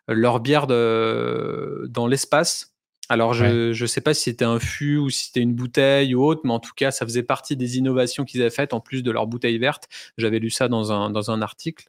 leur 0.08 0.40
bière 0.40 0.68
de, 0.68 1.88
dans 1.90 2.06
l'espace. 2.06 2.69
Alors, 3.12 3.34
je 3.34 3.70
ne 3.70 3.88
sais 3.88 4.02
pas 4.02 4.14
si 4.14 4.26
c'était 4.26 4.46
un 4.46 4.60
fût 4.60 4.98
ou 4.98 5.10
si 5.10 5.26
c'était 5.26 5.40
une 5.40 5.56
bouteille 5.56 6.14
ou 6.14 6.24
autre, 6.24 6.42
mais 6.44 6.54
en 6.54 6.60
tout 6.60 6.74
cas, 6.76 6.92
ça 6.92 7.06
faisait 7.06 7.24
partie 7.24 7.58
des 7.58 7.80
innovations 7.80 8.24
qu'ils 8.24 8.42
avaient 8.42 8.52
faites 8.52 8.72
en 8.72 8.80
plus 8.80 9.02
de 9.02 9.10
leur 9.10 9.26
bouteille 9.26 9.58
verte. 9.58 9.90
J'avais 10.20 10.38
lu 10.38 10.52
ça 10.52 10.68
dans 10.68 10.92
un, 10.92 11.10
dans 11.10 11.32
un 11.32 11.42
article. 11.42 11.88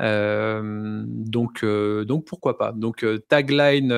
Euh, 0.00 1.04
donc, 1.06 1.62
euh, 1.62 2.04
donc, 2.04 2.24
pourquoi 2.24 2.58
pas. 2.58 2.72
Donc, 2.72 3.04
euh, 3.04 3.18
tagline 3.28 3.90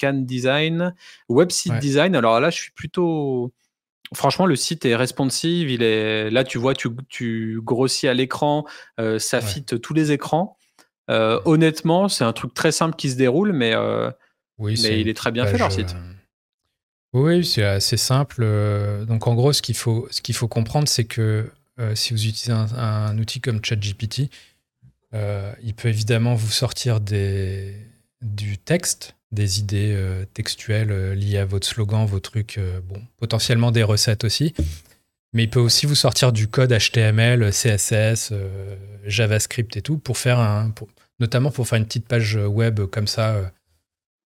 can 0.00 0.24
design, 0.24 0.92
website 1.28 1.78
design. 1.78 2.16
Alors 2.16 2.40
là, 2.40 2.50
je 2.50 2.60
suis 2.60 2.72
plutôt. 2.72 3.52
Franchement, 4.12 4.46
le 4.46 4.56
site 4.56 4.84
est 4.84 4.96
responsive. 4.96 5.70
Il 5.70 5.84
est 5.84 6.30
là, 6.30 6.42
tu 6.42 6.58
vois, 6.58 6.74
tu, 6.74 6.88
tu 7.08 7.60
grossis 7.62 8.08
à 8.08 8.14
l'écran, 8.14 8.66
ça 9.18 9.40
fit 9.40 9.64
tous 9.64 9.94
les 9.94 10.10
écrans. 10.10 10.58
honnêtement, 11.08 12.08
c'est 12.08 12.24
un 12.24 12.32
truc 12.32 12.52
très 12.54 12.72
simple 12.72 12.96
qui 12.96 13.08
se 13.08 13.16
déroule, 13.16 13.52
mais 13.52 13.74
oui, 14.58 14.78
mais 14.82 15.00
il 15.00 15.08
est 15.08 15.14
très 15.14 15.32
bien 15.32 15.46
fait 15.46 15.58
leur 15.58 15.72
site. 15.72 15.94
Euh, 15.94 16.12
oui, 17.14 17.44
c'est 17.44 17.64
assez 17.64 17.96
simple. 17.96 18.42
Euh, 18.42 19.04
donc 19.04 19.26
en 19.26 19.34
gros, 19.34 19.52
ce 19.52 19.62
qu'il 19.62 19.76
faut, 19.76 20.06
ce 20.10 20.20
qu'il 20.20 20.34
faut 20.34 20.48
comprendre, 20.48 20.88
c'est 20.88 21.04
que 21.04 21.50
euh, 21.80 21.94
si 21.94 22.12
vous 22.12 22.26
utilisez 22.26 22.52
un, 22.52 23.18
outil 23.18 23.40
comme 23.40 23.64
ChatGPT, 23.64 24.30
il 25.62 25.74
peut 25.74 25.88
évidemment 25.88 26.34
vous 26.34 26.50
sortir 26.50 27.00
des, 27.00 27.76
du 28.22 28.56
texte, 28.56 29.14
des 29.30 29.58
idées 29.58 30.24
textuelles 30.32 31.12
liées 31.12 31.38
à 31.38 31.44
votre 31.44 31.66
slogan, 31.66 32.06
vos 32.06 32.20
trucs, 32.20 32.58
bon, 32.88 33.02
potentiellement 33.18 33.72
des 33.72 33.82
recettes 33.82 34.24
aussi. 34.24 34.54
Mais 35.34 35.44
il 35.44 35.50
peut 35.50 35.60
aussi 35.60 35.86
vous 35.86 35.94
sortir 35.94 36.32
du 36.32 36.48
code 36.48 36.72
HTML, 36.72 37.50
CSS, 37.50 38.32
JavaScript 39.04 39.76
et 39.76 39.82
tout, 39.82 39.98
pour 39.98 40.16
faire 40.16 40.38
un, 40.38 40.72
notamment 41.20 41.50
pour 41.50 41.68
faire 41.68 41.78
une 41.78 41.86
petite 41.86 42.06
page 42.06 42.36
web 42.36 42.80
comme 42.86 43.06
ça 43.06 43.52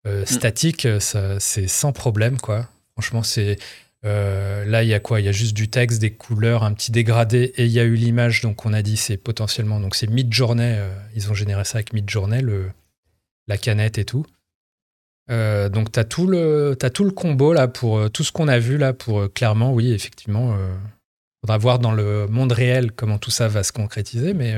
euh, 0.08 0.22
mm. 0.22 0.26
statique, 0.26 0.88
c'est 1.00 1.68
sans 1.68 1.92
problème, 1.92 2.38
quoi. 2.38 2.70
Franchement, 2.94 3.24
c'est. 3.24 3.58
Euh, 4.06 4.64
là, 4.66 4.84
il 4.84 4.90
y 4.90 4.94
a 4.94 5.00
quoi? 5.00 5.20
Il 5.20 5.26
y 5.26 5.30
a 5.30 5.32
juste 5.32 5.56
du 5.56 5.70
texte, 5.70 6.00
des 6.00 6.12
couleurs, 6.12 6.64
un 6.64 6.74
petit 6.74 6.92
dégradé, 6.92 7.52
et 7.58 7.66
il 7.66 7.72
y 7.72 7.80
a 7.80 7.84
eu 7.84 7.96
l'image. 7.96 8.42
Donc, 8.42 8.66
on 8.66 8.74
a 8.74 8.82
dit 8.82 8.96
c'est 8.96 9.18
potentiellement. 9.18 9.80
Donc, 9.80 9.96
c'est 9.96 10.08
Midjourney. 10.08 10.76
Euh, 10.78 10.94
ils 11.16 11.30
ont 11.30 11.34
généré 11.34 11.66
ça 11.66 11.78
avec 11.78 11.94
Midjourney, 11.94 12.42
le, 12.42 12.72
la 13.48 13.58
canette 13.58 13.98
et 13.98 14.06
tout. 14.06 14.26
donc, 15.30 15.92
tu 15.92 16.00
as, 16.00 16.06
tout 16.06 16.28
le, 16.28 16.78
as 16.82 16.90
tout 16.90 17.04
le 17.04 17.12
combo 17.12 17.54
là 17.54 17.68
pour 17.68 18.10
tout 18.12 18.24
ce 18.24 18.32
qu'on 18.32 18.48
a 18.48 18.60
vu 18.60 18.78
là 18.78 18.94
pour 18.94 19.32
clairement, 19.34 19.74
oui, 19.74 19.92
effectivement. 19.92 20.56
Il 20.56 21.42
faudra 21.42 21.58
voir 21.58 21.80
dans 21.80 21.92
le 21.92 22.28
monde 22.28 22.52
réel 22.52 22.92
comment 22.92 23.18
tout 23.18 23.32
ça 23.32 23.48
va 23.48 23.64
se 23.64 23.72
concrétiser, 23.72 24.34
mais 24.34 24.56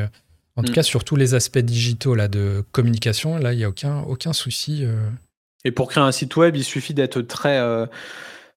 en 0.57 0.63
tout 0.63 0.71
mm. 0.71 0.75
cas, 0.75 0.83
sur 0.83 1.03
tous 1.03 1.15
les 1.15 1.33
aspects 1.33 1.59
digitaux 1.59 2.13
là, 2.13 2.27
de 2.27 2.63
communication, 2.71 3.37
là, 3.37 3.53
il 3.53 3.57
n'y 3.57 3.63
a 3.63 3.69
aucun, 3.69 4.01
aucun 4.01 4.33
souci. 4.33 4.85
Et 5.65 5.71
pour 5.71 5.89
créer 5.89 6.03
un 6.03 6.11
site 6.11 6.35
web, 6.35 6.55
il 6.55 6.63
suffit 6.63 6.93
d'être 6.93 7.21
très, 7.21 7.59
euh, 7.59 7.85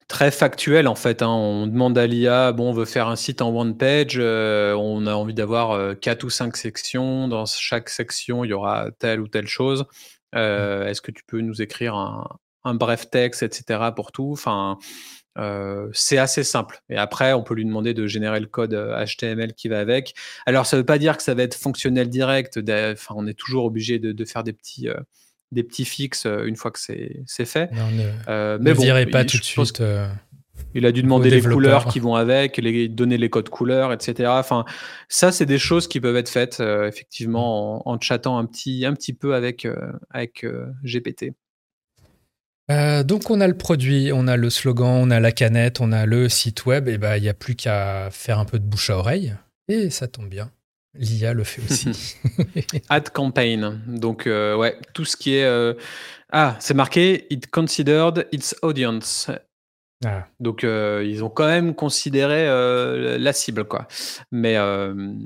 très 0.08 0.30
factuel 0.30 0.86
en 0.86 0.94
fait. 0.94 1.22
Hein. 1.22 1.28
On 1.28 1.66
demande 1.66 1.98
à 1.98 2.06
l'IA, 2.06 2.52
bon, 2.52 2.70
on 2.70 2.72
veut 2.72 2.84
faire 2.84 3.08
un 3.08 3.16
site 3.16 3.42
en 3.42 3.50
one 3.50 3.76
page, 3.76 4.16
euh, 4.18 4.74
on 4.74 5.06
a 5.06 5.14
envie 5.14 5.34
d'avoir 5.34 5.72
euh, 5.72 5.94
quatre 5.94 6.24
ou 6.24 6.30
cinq 6.30 6.56
sections. 6.56 7.28
Dans 7.28 7.46
chaque 7.46 7.88
section, 7.88 8.44
il 8.44 8.50
y 8.50 8.52
aura 8.52 8.90
telle 8.98 9.20
ou 9.20 9.28
telle 9.28 9.48
chose. 9.48 9.86
Est-ce 10.34 11.02
que 11.02 11.10
tu 11.10 11.24
peux 11.26 11.40
nous 11.40 11.60
écrire 11.60 11.94
un, 11.94 12.26
un 12.64 12.74
bref 12.74 13.10
texte, 13.10 13.42
etc. 13.42 13.90
pour 13.94 14.12
tout? 14.12 14.30
Enfin, 14.32 14.78
c'est 15.92 16.16
assez 16.18 16.42
simple. 16.44 16.80
Et 16.88 16.96
après, 16.96 17.34
on 17.34 17.42
peut 17.42 17.54
lui 17.54 17.66
demander 17.66 17.92
de 17.92 18.06
générer 18.06 18.40
le 18.40 18.46
code 18.46 18.72
HTML 18.72 19.52
qui 19.52 19.68
va 19.68 19.80
avec. 19.80 20.14
Alors, 20.46 20.64
ça 20.64 20.76
ne 20.76 20.80
veut 20.80 20.86
pas 20.86 20.98
dire 20.98 21.18
que 21.18 21.22
ça 21.22 21.34
va 21.34 21.42
être 21.42 21.54
fonctionnel 21.54 22.08
direct. 22.08 22.58
Enfin, 22.66 23.14
on 23.16 23.26
est 23.26 23.38
toujours 23.38 23.66
obligé 23.66 23.98
de 23.98 24.24
faire 24.24 24.42
des 24.42 24.54
petits 24.54 24.88
des 25.52 25.62
petits 25.62 25.84
fixes 25.84 26.26
euh, 26.26 26.44
une 26.46 26.56
fois 26.56 26.70
que 26.70 26.80
c'est 26.80 27.44
fait. 27.44 27.70
ne, 27.72 28.10
euh, 28.28 28.58
mais 28.60 28.74
bon, 28.74 28.84
pas 29.10 29.24
tout 29.24 29.38
de 29.38 29.44
suite. 29.44 29.80
Euh, 29.80 30.08
il 30.74 30.86
a 30.86 30.92
dû 30.92 31.02
demander 31.02 31.28
les 31.28 31.42
couleurs 31.42 31.86
qui 31.86 32.00
vont 32.00 32.14
avec, 32.14 32.56
les, 32.56 32.88
donner 32.88 33.18
les 33.18 33.28
codes 33.28 33.50
couleurs, 33.50 33.92
etc. 33.92 34.30
Enfin, 34.32 34.64
ça, 35.08 35.30
c'est 35.30 35.44
des 35.44 35.58
choses 35.58 35.86
qui 35.86 36.00
peuvent 36.00 36.16
être 36.16 36.30
faites 36.30 36.60
effectivement 36.60 37.86
en, 37.86 37.94
en, 37.94 38.00
chattant 38.00 38.38
un 38.38 38.46
petit, 38.46 38.86
un 38.86 38.94
petit 38.94 39.12
peu 39.12 39.34
avec, 39.34 39.68
avec 40.10 40.46
GPT. 40.82 41.32
donc 43.04 43.30
on 43.30 43.40
a 43.42 43.48
le 43.48 43.56
produit, 43.56 44.12
on 44.14 44.26
a 44.26 44.38
le 44.38 44.48
slogan, 44.48 44.98
on 45.02 45.10
a 45.10 45.20
la 45.20 45.32
canette, 45.32 45.80
on 45.80 45.92
a 45.92 46.06
le 46.06 46.30
site 46.30 46.64
web, 46.64 46.88
et 46.88 46.96
ben 46.96 47.16
il 47.16 47.22
n'y 47.22 47.28
a 47.28 47.34
plus 47.34 47.54
qu'à 47.54 48.08
faire 48.10 48.38
un 48.38 48.46
peu 48.46 48.58
de 48.58 48.64
bouche 48.64 48.88
à 48.88 48.96
oreille, 48.96 49.34
et 49.68 49.90
ça 49.90 50.08
tombe 50.08 50.28
bien. 50.28 50.50
L'IA 50.94 51.32
le 51.32 51.44
fait 51.44 51.62
aussi. 51.62 52.16
Ad 52.88 53.10
campaign. 53.10 53.80
Donc, 53.86 54.24
ouais, 54.26 54.78
tout 54.92 55.04
ce 55.04 55.16
qui 55.16 55.34
est. 55.34 55.76
Ah, 56.30 56.56
c'est 56.60 56.74
marqué 56.74 57.26
It 57.32 57.50
considered 57.50 58.28
its 58.30 58.54
audience. 58.62 59.30
Ah. 60.04 60.26
Donc, 60.38 60.64
ils 60.64 61.24
ont 61.24 61.30
quand 61.30 61.46
même 61.46 61.74
considéré 61.74 62.46
la 63.18 63.32
cible, 63.32 63.64
quoi. 63.64 63.88
Mais. 64.30 64.56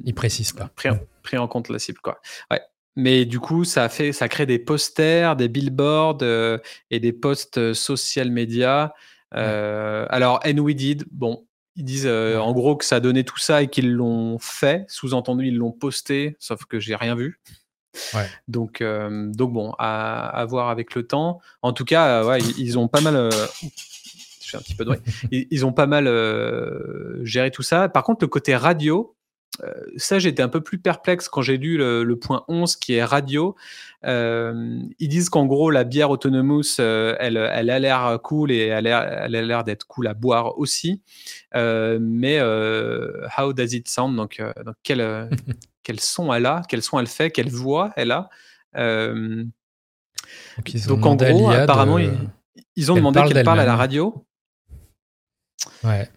ils 0.05 0.15
précisent 0.15 0.53
pas. 0.53 0.71
Pris 0.77 0.91
en, 0.91 1.01
pris 1.23 1.37
en, 1.37 1.49
compte 1.49 1.69
la 1.69 1.81
cible, 1.81 1.99
quoi. 1.99 2.21
Ouais. 2.51 2.61
Mais 2.97 3.27
du 3.27 3.39
coup, 3.39 3.65
ça 3.65 3.89
fait, 3.91 4.13
ça 4.13 4.27
crée 4.27 4.47
des 4.47 4.59
posters, 4.59 5.37
des 5.37 5.49
billboards 5.49 6.19
euh, 6.23 6.59
et 6.91 6.99
des 6.99 7.13
posts 7.13 7.59
euh, 7.59 7.75
social 7.75 8.31
media. 8.31 8.95
Euh, 9.35 10.07
alors, 10.09 10.41
and 10.47 10.59
we 10.59 10.75
did, 10.75 11.05
bon, 11.11 11.47
ils 11.77 11.85
disent 11.85 12.07
en 12.07 12.53
gros 12.53 12.77
que 12.77 12.85
ça 12.85 13.01
donnait 13.01 13.25
tout 13.25 13.39
ça 13.39 13.63
et 13.63 13.69
qu'ils 13.69 13.93
l'ont 13.93 14.39
fait. 14.39 14.85
Sous-entendu, 14.89 15.49
ils 15.49 15.57
l'ont 15.57 15.73
posté, 15.73 16.37
sauf 16.39 16.65
que 16.65 16.81
j'ai 16.81 16.97
rien 16.97 17.15
vu. 17.15 17.41
Donc, 18.49 18.83
donc 18.83 19.53
bon, 19.53 19.73
à, 19.79 20.45
voir 20.49 20.71
avec 20.71 20.95
le 20.95 21.07
temps. 21.07 21.41
En 21.63 21.73
tout 21.73 21.85
cas, 21.85 22.25
ouais, 22.25 22.39
ils, 22.59 22.79
ont 22.79 22.89
pas 22.89 23.01
mal. 23.01 23.31
je 23.63 24.51
fais 24.51 24.57
un 24.57 24.61
petit 24.61 24.75
peu 24.75 24.85
de 24.85 24.93
ils, 25.31 25.47
ils, 25.51 25.67
ont 25.67 25.73
pas 25.73 25.87
mal 25.87 26.07
géré 27.23 27.51
tout 27.51 27.63
ça. 27.63 27.89
Par 27.89 28.05
contre, 28.05 28.25
le 28.25 28.29
côté 28.29 28.57
radio, 28.57 29.17
euh, 29.17 29.26
ça, 29.97 30.19
j'étais 30.19 30.43
un 30.43 30.49
peu 30.49 30.61
plus 30.61 30.79
perplexe 30.79 31.29
quand 31.29 31.43
j'ai 31.43 31.57
lu 31.57 31.77
le, 31.79 32.19
point 32.19 32.45
11 32.49 32.77
qui 32.77 32.95
est 32.95 33.05
radio. 33.05 33.57
Euh, 34.05 34.81
ils 34.99 35.09
disent 35.09 35.29
qu'en 35.29 35.47
gros, 35.47 35.71
la 35.71 35.85
bière 35.85 36.11
Autonomous, 36.11 36.79
euh, 36.81 37.17
elle, 37.19 37.37
elle, 37.37 37.71
a 37.71 37.79
l'air 37.79 38.19
cool 38.23 38.51
et 38.53 38.67
elle 38.67 38.87
a 38.87 39.29
l'air 39.29 39.65
d'être 39.65 39.87
cool 39.87 40.07
à 40.07 40.15
boire 40.15 40.59
aussi. 40.59 41.03
mais 41.55 42.41
how 42.41 43.53
does 43.53 43.75
it 43.75 43.89
sound? 43.89 44.17
Donc, 44.17 44.43
donc 44.65 44.77
quel, 44.83 45.29
quel, 45.83 46.01
son 46.01 46.33
elle 46.33 46.47
a? 46.47 46.63
Quel 46.69 46.83
son 46.83 46.99
elle 46.99 47.07
fait? 47.07 47.31
Quelle 47.31 47.51
voix 47.51 47.93
elle 47.97 48.13
a? 48.13 48.29
Donc, 50.87 51.07
en 51.07 51.17
gros, 51.17 51.51
apparemment, 51.51 51.99
ils, 51.99 52.13
ils, 52.77 52.93
ont 52.93 52.97
demandé 52.97 53.23
qu'elle 53.29 53.45
parle 53.45 53.61
à 53.61 53.67
la 53.67 53.77
radio. 53.77 54.27
Ouais. 55.85 56.09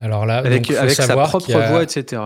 Alors 0.00 0.26
là, 0.26 0.38
avec, 0.38 0.66
sa 0.66 1.16
propre 1.16 1.52
voix, 1.52 1.82
etc. 1.82 2.22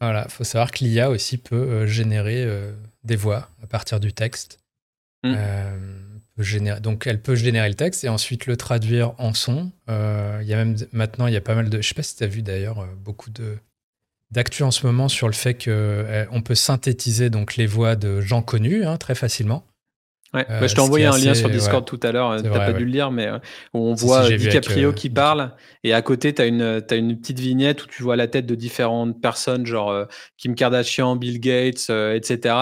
Voilà, 0.00 0.24
il 0.28 0.30
faut 0.30 0.44
savoir 0.44 0.70
que 0.70 0.84
l'IA 0.84 1.10
aussi 1.10 1.38
peut 1.38 1.56
euh, 1.56 1.86
générer 1.86 2.44
euh, 2.44 2.72
des 3.04 3.16
voix 3.16 3.48
à 3.62 3.66
partir 3.66 3.98
du 3.98 4.12
texte. 4.12 4.60
Mm. 5.24 5.34
Euh, 5.36 5.78
donc 6.80 7.08
elle 7.08 7.20
peut 7.20 7.34
générer 7.34 7.68
le 7.68 7.74
texte 7.74 8.04
et 8.04 8.08
ensuite 8.08 8.46
le 8.46 8.56
traduire 8.56 9.14
en 9.18 9.34
son. 9.34 9.72
Il 9.88 10.46
y 10.46 10.54
a 10.54 10.56
même 10.56 10.76
maintenant, 10.92 11.26
il 11.26 11.34
y 11.34 11.36
a 11.36 11.40
pas 11.40 11.56
mal 11.56 11.68
de. 11.68 11.82
Je 11.82 11.88
sais 11.88 11.94
pas 11.94 12.04
si 12.04 12.14
tu 12.14 12.22
as 12.22 12.28
vu 12.28 12.42
d'ailleurs 12.42 12.86
beaucoup 13.04 13.30
de 13.30 13.56
d'actu 14.30 14.62
en 14.62 14.70
ce 14.70 14.86
moment 14.86 15.08
sur 15.08 15.26
le 15.26 15.32
fait 15.32 15.54
qu'on 15.54 16.42
peut 16.42 16.54
synthétiser 16.54 17.28
donc 17.28 17.56
les 17.56 17.66
voix 17.66 17.96
de 17.96 18.20
gens 18.20 18.42
connus 18.42 18.84
hein, 18.84 18.98
très 18.98 19.16
facilement. 19.16 19.64
Ouais. 20.34 20.44
Bah, 20.48 20.66
je 20.66 20.74
t'ai 20.74 20.80
envoyé 20.80 21.06
un 21.06 21.16
lien 21.16 21.32
sur 21.32 21.48
Discord 21.48 21.86
tout 21.86 22.00
à 22.02 22.12
l'heure, 22.12 22.42
t'as 22.42 22.50
pas 22.50 22.72
dû 22.72 22.84
le 22.84 22.90
lire, 22.90 23.10
mais 23.10 23.28
on 23.72 23.94
voit 23.94 24.28
DiCaprio 24.28 24.92
qui 24.92 25.10
parle, 25.10 25.52
et 25.84 25.94
à 25.94 26.02
côté, 26.02 26.34
tu 26.34 26.42
as 26.42 26.46
une, 26.46 26.82
as 26.88 26.94
une 26.94 27.18
petite 27.18 27.38
vignette 27.38 27.84
où 27.84 27.86
tu 27.86 28.02
vois 28.02 28.16
la 28.16 28.26
tête 28.26 28.46
de 28.46 28.54
différentes 28.54 29.20
personnes, 29.20 29.64
genre 29.64 30.06
Kim 30.36 30.54
Kardashian, 30.54 31.16
Bill 31.16 31.40
Gates, 31.40 31.90
etc., 31.90 32.54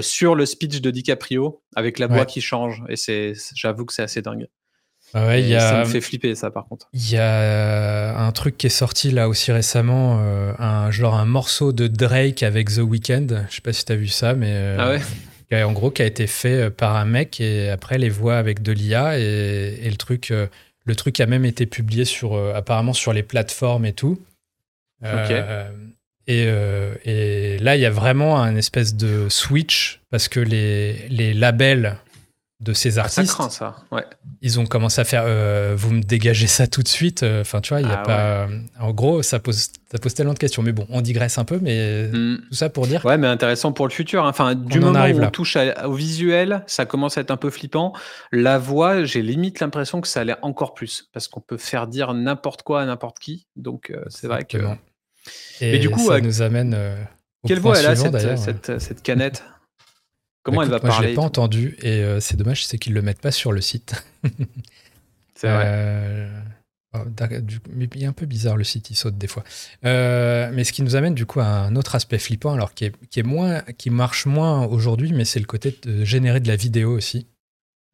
sur 0.00 0.34
le 0.34 0.44
speech 0.46 0.80
de 0.80 0.90
DiCaprio, 0.90 1.62
avec 1.76 1.98
la 1.98 2.06
voix 2.06 2.26
qui 2.26 2.40
change. 2.40 2.82
Et 2.88 2.96
c'est, 2.96 3.34
j'avoue 3.54 3.84
que 3.84 3.92
c'est 3.92 4.02
assez 4.02 4.22
dingue. 4.22 4.46
Ah 5.16 5.38
y 5.38 5.54
a, 5.54 5.60
ça 5.60 5.78
me 5.78 5.84
fait 5.84 6.00
flipper, 6.00 6.34
ça, 6.34 6.50
par 6.50 6.66
contre. 6.66 6.88
Il 6.92 7.08
y 7.08 7.16
a 7.16 8.18
un 8.18 8.32
truc 8.32 8.58
qui 8.58 8.66
est 8.66 8.70
sorti 8.70 9.12
là 9.12 9.28
aussi 9.28 9.52
récemment, 9.52 10.18
un, 10.58 10.90
genre 10.90 11.14
un 11.14 11.26
morceau 11.26 11.72
de 11.72 11.86
Drake 11.86 12.42
avec 12.42 12.74
The 12.74 12.78
Weeknd. 12.78 13.46
Je 13.48 13.54
sais 13.54 13.60
pas 13.60 13.72
si 13.72 13.84
tu 13.84 13.92
as 13.92 13.96
vu 13.96 14.08
ça, 14.08 14.34
mais. 14.34 14.74
Ah 14.76 14.88
ouais? 14.90 15.00
En 15.52 15.72
gros 15.72 15.90
qui 15.90 16.02
a 16.02 16.06
été 16.06 16.26
fait 16.26 16.64
euh, 16.64 16.70
par 16.70 16.96
un 16.96 17.04
mec 17.04 17.40
et 17.40 17.70
après 17.70 17.98
les 17.98 18.08
voix 18.08 18.36
avec 18.36 18.62
de 18.62 18.72
l'IA 18.72 19.18
et, 19.18 19.88
le 19.88 19.96
truc 19.96 20.30
euh, 20.30 20.46
le 20.84 20.96
truc 20.96 21.20
a 21.20 21.26
même 21.26 21.44
été 21.44 21.66
publié 21.66 22.04
sur 22.04 22.34
euh, 22.34 22.54
apparemment 22.54 22.92
sur 22.92 23.12
les 23.12 23.22
plateformes 23.22 23.86
et 23.86 23.92
tout. 23.92 24.20
et, 26.26 26.46
et, 27.04 27.58
là, 27.58 27.76
il 27.76 27.82
y 27.82 27.86
a 27.86 27.90
vraiment 27.90 28.40
un 28.40 28.56
espèce 28.56 28.94
de 28.94 29.28
switch 29.28 30.00
parce 30.10 30.28
que 30.28 30.40
les, 30.40 31.06
les 31.08 31.34
labels 31.34 31.98
de 32.64 32.72
ces 32.72 32.98
ah, 32.98 33.02
artistes. 33.02 33.50
ça, 33.50 33.76
Ouais. 33.92 34.04
Ils 34.40 34.58
ont 34.58 34.66
commencé 34.66 35.00
à 35.00 35.04
faire 35.04 35.24
euh, 35.26 35.74
vous 35.76 35.92
me 35.92 36.02
dégagez 36.02 36.46
ça 36.46 36.66
tout 36.66 36.82
de 36.82 36.88
suite. 36.88 37.22
Euh, 37.22 37.42
enfin, 37.42 37.60
tu 37.60 37.74
vois, 37.74 37.80
il 37.80 37.86
y 37.86 37.92
a 37.92 38.00
ah, 38.00 38.02
pas. 38.02 38.48
En 38.80 38.92
gros, 38.92 39.22
ça 39.22 39.38
pose, 39.38 39.68
ça 39.92 39.98
pose 39.98 40.14
tellement 40.14 40.32
de 40.32 40.38
questions. 40.38 40.62
Mais 40.62 40.72
bon, 40.72 40.86
on 40.88 41.02
digresse 41.02 41.38
un 41.38 41.44
peu, 41.44 41.58
mais 41.60 42.08
hmm. 42.08 42.38
tout 42.48 42.54
ça 42.54 42.70
pour 42.70 42.86
dire. 42.86 43.04
Ouais, 43.04 43.18
mais 43.18 43.26
intéressant 43.26 43.72
pour 43.72 43.86
le 43.86 43.92
futur. 43.92 44.24
Hein. 44.24 44.30
Enfin, 44.30 44.54
du 44.54 44.80
moment 44.80 45.04
où 45.04 45.22
on 45.22 45.30
touche 45.30 45.56
au 45.84 45.92
visuel, 45.92 46.64
ça 46.66 46.86
commence 46.86 47.18
à 47.18 47.20
être 47.20 47.30
un 47.30 47.36
peu 47.36 47.50
flippant. 47.50 47.92
La 48.32 48.58
voix, 48.58 49.04
j'ai 49.04 49.22
limite 49.22 49.60
l'impression 49.60 50.00
que 50.00 50.08
ça 50.08 50.20
allait 50.20 50.36
encore 50.42 50.74
plus 50.74 51.08
parce 51.12 51.28
qu'on 51.28 51.40
peut 51.40 51.58
faire 51.58 51.86
dire 51.86 52.14
n'importe 52.14 52.62
quoi 52.62 52.82
à 52.82 52.86
n'importe 52.86 53.18
qui. 53.18 53.46
Donc, 53.56 53.90
euh, 53.90 54.02
c'est 54.08 54.26
vrai 54.26 54.44
que. 54.44 54.58
Et 55.60 55.72
mais 55.72 55.78
du 55.78 55.90
coup, 55.90 56.08
ça 56.08 56.20
nous 56.20 56.42
amène. 56.42 56.76
Quelle 57.46 57.60
voix 57.60 57.78
elle 57.78 57.86
a 57.86 57.94
cette, 57.94 58.38
cette, 58.38 58.80
cette 58.80 59.02
canette? 59.02 59.44
Comment 60.44 60.58
bah, 60.58 60.64
elle 60.64 60.70
va 60.70 60.78
moi, 60.78 60.90
parler 60.90 61.06
Je 61.06 61.10
l'ai 61.10 61.16
pas 61.16 61.22
entendu 61.22 61.76
et 61.80 62.02
euh, 62.02 62.20
c'est 62.20 62.36
dommage, 62.36 62.66
c'est 62.66 62.78
qu'ils 62.78 62.92
le 62.92 63.02
mettent 63.02 63.20
pas 63.20 63.32
sur 63.32 63.50
le 63.50 63.62
site. 63.62 64.04
c'est 65.34 65.48
vrai. 65.48 65.64
Euh, 65.66 66.40
oh, 66.94 66.98
il 67.74 68.02
est 68.02 68.06
un 68.06 68.12
peu 68.12 68.26
bizarre 68.26 68.58
le 68.58 68.62
site, 68.62 68.90
il 68.90 68.94
saute 68.94 69.16
des 69.16 69.26
fois. 69.26 69.42
Euh, 69.86 70.50
mais 70.52 70.64
ce 70.64 70.74
qui 70.74 70.82
nous 70.82 70.96
amène 70.96 71.14
du 71.14 71.24
coup 71.24 71.40
à 71.40 71.46
un 71.46 71.74
autre 71.76 71.94
aspect 71.94 72.18
flippant, 72.18 72.52
alors 72.52 72.74
qui, 72.74 72.84
est, 72.84 73.06
qui, 73.08 73.20
est 73.20 73.24
moins, 73.24 73.62
qui 73.78 73.88
marche 73.88 74.26
moins 74.26 74.66
aujourd'hui, 74.66 75.14
mais 75.14 75.24
c'est 75.24 75.40
le 75.40 75.46
côté 75.46 75.76
de 75.82 76.04
générer 76.04 76.40
de 76.40 76.48
la 76.48 76.56
vidéo 76.56 76.92
aussi. 76.92 77.26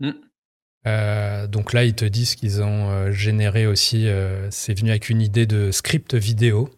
Mm. 0.00 1.46
donc 1.46 1.72
là, 1.72 1.84
ils 1.84 1.94
te 1.94 2.04
disent 2.04 2.34
qu'ils 2.34 2.62
ont 2.62 3.12
généré 3.12 3.66
aussi, 3.66 4.08
c'est 4.50 4.76
venu 4.76 4.90
avec 4.90 5.08
une 5.08 5.22
idée 5.22 5.46
de 5.46 5.70
script 5.70 6.14
vidéo. 6.14 6.68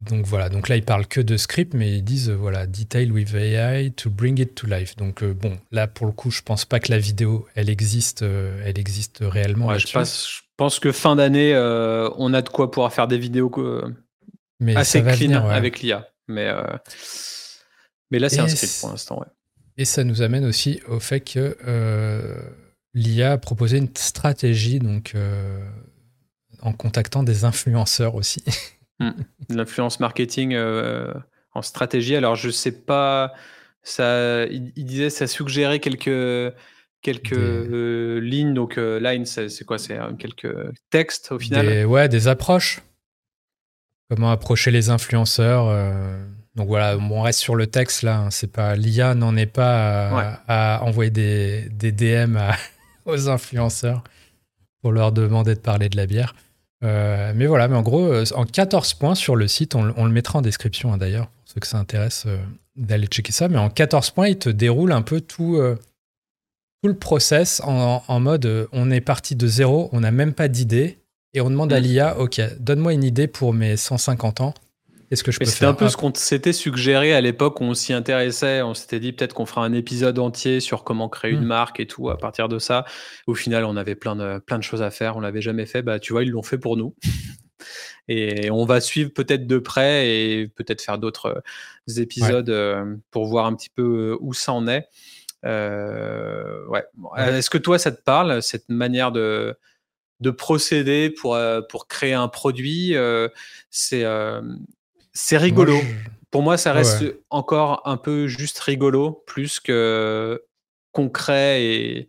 Donc 0.00 0.26
voilà, 0.26 0.48
donc 0.48 0.68
là 0.68 0.76
ils 0.76 0.84
parlent 0.84 1.08
que 1.08 1.20
de 1.20 1.36
script, 1.36 1.74
mais 1.74 1.90
ils 1.90 2.04
disent 2.04 2.30
euh, 2.30 2.36
voilà, 2.36 2.68
detail 2.68 3.10
with 3.10 3.34
AI 3.34 3.90
to 3.90 4.10
bring 4.10 4.38
it 4.40 4.54
to 4.54 4.66
life. 4.68 4.94
Donc 4.94 5.24
euh, 5.24 5.34
bon, 5.34 5.58
là 5.72 5.88
pour 5.88 6.06
le 6.06 6.12
coup, 6.12 6.30
je 6.30 6.40
pense 6.42 6.64
pas 6.64 6.78
que 6.78 6.92
la 6.92 6.98
vidéo 6.98 7.48
elle 7.56 7.68
existe, 7.68 8.22
euh, 8.22 8.62
elle 8.64 8.78
existe 8.78 9.18
réellement. 9.22 9.76
je, 9.76 9.92
pense, 10.56 10.78
que 10.78 10.92
fin 10.92 11.16
d'année, 11.16 11.52
on 12.16 12.32
a 12.32 12.42
de 12.42 12.48
quoi 12.48 12.70
pouvoir 12.70 12.92
faire 12.92 13.08
des 13.08 13.18
vidéos 13.18 13.50
mais 14.60 14.76
assez 14.76 15.02
clean 15.02 15.32
avec 15.48 15.80
l'IA. 15.80 16.08
Mais 16.28 16.48
mais 18.10 18.20
là 18.20 18.28
c'est 18.28 18.40
un 18.40 18.48
script 18.48 18.78
pour 18.80 18.90
l'instant. 18.90 19.24
Et 19.76 19.84
ça 19.84 20.04
nous 20.04 20.22
amène 20.22 20.44
aussi 20.44 20.80
au 20.86 21.00
fait 21.00 21.20
que 21.20 21.56
l'IA 22.94 23.32
a 23.32 23.38
proposé 23.38 23.78
une 23.78 23.90
stratégie 23.96 24.78
donc 24.78 25.14
en 26.62 26.72
contactant 26.72 27.24
des 27.24 27.44
influenceurs 27.44 28.14
aussi. 28.14 28.44
Hmm. 29.00 29.10
L'influence 29.48 30.00
marketing 30.00 30.54
euh, 30.54 31.12
en 31.54 31.62
stratégie. 31.62 32.16
Alors, 32.16 32.34
je 32.34 32.50
sais 32.50 32.72
pas. 32.72 33.32
Ça, 33.82 34.44
il, 34.46 34.84
disait, 34.84 35.10
ça 35.10 35.26
suggérait 35.26 35.80
quelques 35.80 36.54
quelques 37.00 37.32
euh, 37.32 38.20
lignes. 38.20 38.54
Donc, 38.54 38.76
euh, 38.76 38.98
lines, 38.98 39.24
c'est 39.24 39.64
quoi? 39.64 39.78
C'est 39.78 39.98
quelques 40.18 40.54
textes 40.90 41.32
au 41.32 41.38
final? 41.38 41.66
Des, 41.66 41.84
ouais, 41.84 42.08
des 42.08 42.28
approches. 42.28 42.80
Comment 44.10 44.30
approcher 44.30 44.70
les 44.70 44.90
influenceurs. 44.90 45.66
Donc 46.54 46.66
voilà, 46.66 46.96
on 46.96 47.22
reste 47.22 47.38
sur 47.38 47.54
le 47.54 47.66
texte 47.66 48.02
là. 48.02 48.18
Hein. 48.18 48.30
C'est 48.30 48.50
pas 48.50 48.74
l'IA 48.74 49.14
n'en 49.14 49.36
est 49.36 49.46
pas 49.46 50.40
à, 50.48 50.82
envoyer 50.82 51.10
des, 51.10 51.68
des 51.68 51.92
DM 51.92 52.38
aux 53.04 53.28
influenceurs 53.28 54.02
pour 54.80 54.92
leur 54.92 55.12
demander 55.12 55.54
de 55.54 55.60
parler 55.60 55.88
de 55.88 55.96
la 55.96 56.06
bière. 56.06 56.34
Euh, 56.84 57.32
mais 57.34 57.46
voilà, 57.46 57.68
mais 57.68 57.76
en 57.76 57.82
gros, 57.82 58.06
euh, 58.06 58.24
en 58.34 58.44
14 58.44 58.94
points 58.94 59.14
sur 59.14 59.36
le 59.36 59.48
site, 59.48 59.74
on, 59.74 59.82
le 59.82 60.12
mettra 60.12 60.38
en 60.38 60.42
description 60.42 60.92
hein, 60.92 60.96
d'ailleurs, 60.96 61.26
pour 61.26 61.48
ceux 61.52 61.60
que 61.60 61.66
ça 61.66 61.78
intéresse 61.78 62.24
euh, 62.26 62.38
d'aller 62.76 63.06
checker 63.06 63.32
ça. 63.32 63.48
Mais 63.48 63.58
en 63.58 63.70
14 63.70 64.10
points, 64.10 64.28
il 64.28 64.38
te 64.38 64.48
déroule 64.48 64.92
un 64.92 65.02
peu 65.02 65.20
tout, 65.20 65.60
tout 66.82 66.88
le 66.88 66.94
process 66.94 67.60
en, 67.64 68.20
mode 68.20 68.68
on 68.72 68.90
est 68.90 69.00
parti 69.00 69.34
de 69.34 69.46
zéro, 69.46 69.88
on 69.92 70.00
n'a 70.00 70.12
même 70.12 70.32
pas 70.32 70.48
d'idée, 70.48 70.98
et 71.34 71.40
on 71.40 71.50
demande 71.50 71.72
à 71.72 71.80
mm. 71.80 71.82
l'IA 71.82 72.18
ok, 72.18 72.40
donne-moi 72.60 72.92
une 72.92 73.04
idée 73.04 73.26
pour 73.26 73.52
mes 73.52 73.76
150 73.76 74.40
ans 74.40 74.54
ce 75.16 75.22
que 75.22 75.32
je 75.32 75.38
peux 75.38 75.44
C'était 75.44 75.64
un 75.64 75.74
peu 75.74 75.88
ce 75.88 75.96
qu'on 75.96 76.12
s'était 76.14 76.52
suggéré 76.52 77.14
à 77.14 77.20
l'époque 77.20 77.60
où 77.60 77.64
on 77.64 77.74
s'y 77.74 77.92
intéressait. 77.92 78.62
On 78.62 78.74
s'était 78.74 79.00
dit 79.00 79.12
peut-être 79.12 79.32
qu'on 79.32 79.46
fera 79.46 79.64
un 79.64 79.72
épisode 79.72 80.18
entier 80.18 80.60
sur 80.60 80.84
comment 80.84 81.08
créer 81.08 81.32
une 81.32 81.40
hmm. 81.40 81.46
marque 81.46 81.80
et 81.80 81.86
tout 81.86 82.10
à 82.10 82.18
partir 82.18 82.48
de 82.48 82.58
ça. 82.58 82.84
Au 83.26 83.34
final, 83.34 83.64
on 83.64 83.76
avait 83.76 83.94
plein 83.94 84.16
de, 84.16 84.38
plein 84.38 84.58
de 84.58 84.62
choses 84.62 84.82
à 84.82 84.90
faire. 84.90 85.16
On 85.16 85.20
l'avait 85.20 85.40
jamais 85.40 85.66
fait. 85.66 85.82
Bah, 85.82 85.98
tu 85.98 86.12
vois, 86.12 86.24
ils 86.24 86.30
l'ont 86.30 86.42
fait 86.42 86.58
pour 86.58 86.76
nous. 86.76 86.94
et 88.08 88.50
on 88.50 88.64
va 88.64 88.80
suivre 88.80 89.10
peut-être 89.12 89.46
de 89.46 89.58
près 89.58 90.08
et 90.08 90.48
peut-être 90.48 90.82
faire 90.82 90.98
d'autres 90.98 91.42
euh, 91.88 92.00
épisodes 92.00 92.50
euh, 92.50 92.96
pour 93.10 93.26
voir 93.26 93.46
un 93.46 93.54
petit 93.54 93.70
peu 93.70 93.82
euh, 93.82 94.16
où 94.20 94.32
ça 94.32 94.52
en 94.52 94.66
est. 94.66 94.88
ouais. 95.44 96.84
Est-ce 97.16 97.50
que 97.50 97.58
toi, 97.58 97.78
ça 97.78 97.92
te 97.92 98.02
parle, 98.02 98.42
cette 98.42 98.68
manière 98.68 99.12
de, 99.12 99.56
de 100.20 100.30
procéder 100.30 101.10
pour, 101.10 101.38
pour 101.68 101.86
créer 101.86 102.14
un 102.14 102.28
produit 102.28 102.94
C'est 103.70 104.04
C'est 105.20 105.36
rigolo. 105.36 105.76
Pour 106.30 106.42
moi, 106.42 106.56
ça 106.56 106.72
reste 106.72 107.04
encore 107.28 107.82
un 107.86 107.96
peu 107.96 108.28
juste 108.28 108.60
rigolo, 108.60 109.24
plus 109.26 109.58
que 109.58 110.40
concret 110.92 111.64
et, 111.64 112.08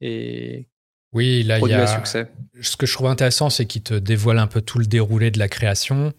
et 0.00 0.68
oui, 1.12 1.42
là, 1.42 1.58
il 1.58 1.66
y 1.66 1.74
a. 1.74 1.86
Succès. 1.88 2.30
Ce 2.60 2.76
que 2.76 2.86
je 2.86 2.94
trouve 2.94 3.08
intéressant, 3.08 3.50
c'est 3.50 3.66
qu'il 3.66 3.82
te 3.82 3.94
dévoile 3.94 4.38
un 4.38 4.46
peu 4.46 4.60
tout 4.60 4.78
le 4.78 4.86
déroulé 4.86 5.32
de 5.32 5.40
la 5.40 5.48
création. 5.48 6.12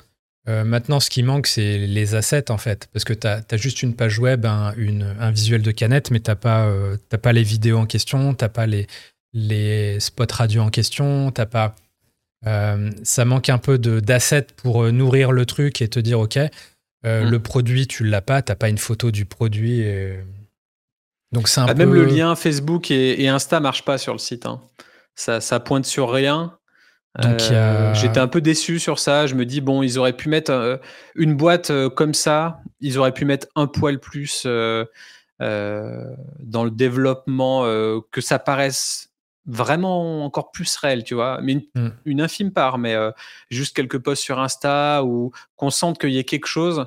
Euh, 0.49 0.65
maintenant, 0.65 0.99
ce 0.99 1.09
qui 1.09 1.23
manque, 1.23 1.47
c'est 1.47 1.77
les 1.77 2.13
assets, 2.13 2.51
en 2.51 2.57
fait. 2.57 2.89
Parce 2.91 3.05
que 3.05 3.13
tu 3.13 3.27
as, 3.27 3.57
juste 3.57 3.81
une 3.81 3.95
page 3.95 4.19
web, 4.19 4.45
un, 4.45 4.73
une, 4.75 5.15
un 5.17 5.31
visuel 5.31 5.61
de 5.61 5.71
canette, 5.71 6.11
mais 6.11 6.19
tu 6.19 6.29
n'as 6.29 6.35
pas, 6.35 6.65
euh, 6.65 6.97
pas 7.21 7.31
les 7.31 7.43
vidéos 7.43 7.77
en 7.77 7.85
question, 7.85 8.33
tu 8.33 8.43
n'as 8.43 8.49
pas 8.49 8.67
les, 8.67 8.85
les 9.31 9.97
spots 10.01 10.25
radio 10.33 10.61
en 10.61 10.69
question, 10.69 11.31
t'as 11.31 11.45
pas. 11.45 11.75
Euh, 12.47 12.89
ça 13.03 13.25
manque 13.25 13.49
un 13.49 13.57
peu 13.57 13.77
d'assets 13.77 14.47
pour 14.57 14.91
nourrir 14.91 15.31
le 15.31 15.45
truc 15.45 15.81
et 15.81 15.87
te 15.87 15.99
dire, 15.99 16.19
OK, 16.19 16.37
mm. 16.37 16.49
le 17.03 17.39
produit, 17.39 17.87
tu 17.87 18.03
l'as 18.03 18.21
pas, 18.21 18.41
t'as 18.41 18.55
pas 18.55 18.69
une 18.69 18.77
photo 18.77 19.11
du 19.11 19.25
produit. 19.25 19.85
Donc 21.31 21.47
c'est 21.47 21.61
un 21.61 21.67
ah, 21.67 21.73
Même 21.73 21.93
le 21.93 22.05
lien 22.05 22.35
Facebook 22.35 22.91
et, 22.91 23.23
et, 23.23 23.29
Insta 23.29 23.59
marche 23.59 23.85
pas 23.85 23.97
sur 23.97 24.13
le 24.13 24.19
site. 24.19 24.45
Hein. 24.45 24.61
Ça, 25.15 25.39
ça 25.39 25.59
pointe 25.59 25.85
sur 25.85 26.11
rien. 26.11 26.57
Euh, 27.19 27.93
J'étais 27.93 28.19
un 28.19 28.27
peu 28.27 28.41
déçu 28.41 28.79
sur 28.79 28.99
ça. 28.99 29.27
Je 29.27 29.35
me 29.35 29.45
dis, 29.45 29.61
bon, 29.61 29.83
ils 29.83 29.99
auraient 29.99 30.15
pu 30.15 30.29
mettre 30.29 30.51
euh, 30.51 30.77
une 31.15 31.35
boîte 31.35 31.69
euh, 31.69 31.89
comme 31.89 32.13
ça, 32.13 32.61
ils 32.79 32.97
auraient 32.97 33.13
pu 33.13 33.25
mettre 33.25 33.47
un 33.55 33.67
poil 33.67 33.99
plus 33.99 34.45
dans 34.45 34.85
le 35.39 36.71
développement, 36.71 37.63
que 38.11 38.21
ça 38.21 38.39
paraisse 38.39 39.10
vraiment 39.45 40.23
encore 40.25 40.51
plus 40.51 40.75
réel, 40.77 41.03
tu 41.03 41.15
vois. 41.15 41.39
Mais 41.41 41.67
une, 41.75 41.93
mm. 42.05 42.19
infime 42.19 42.51
part, 42.51 42.77
mais 42.77 42.95
juste 43.49 43.75
quelques 43.75 43.99
posts 43.99 44.23
sur 44.23 44.39
Insta 44.39 45.03
ou 45.03 45.31
qu'on 45.55 45.69
sente 45.69 45.99
qu'il 45.99 46.11
y 46.11 46.17
ait 46.17 46.23
quelque 46.23 46.47
chose. 46.47 46.85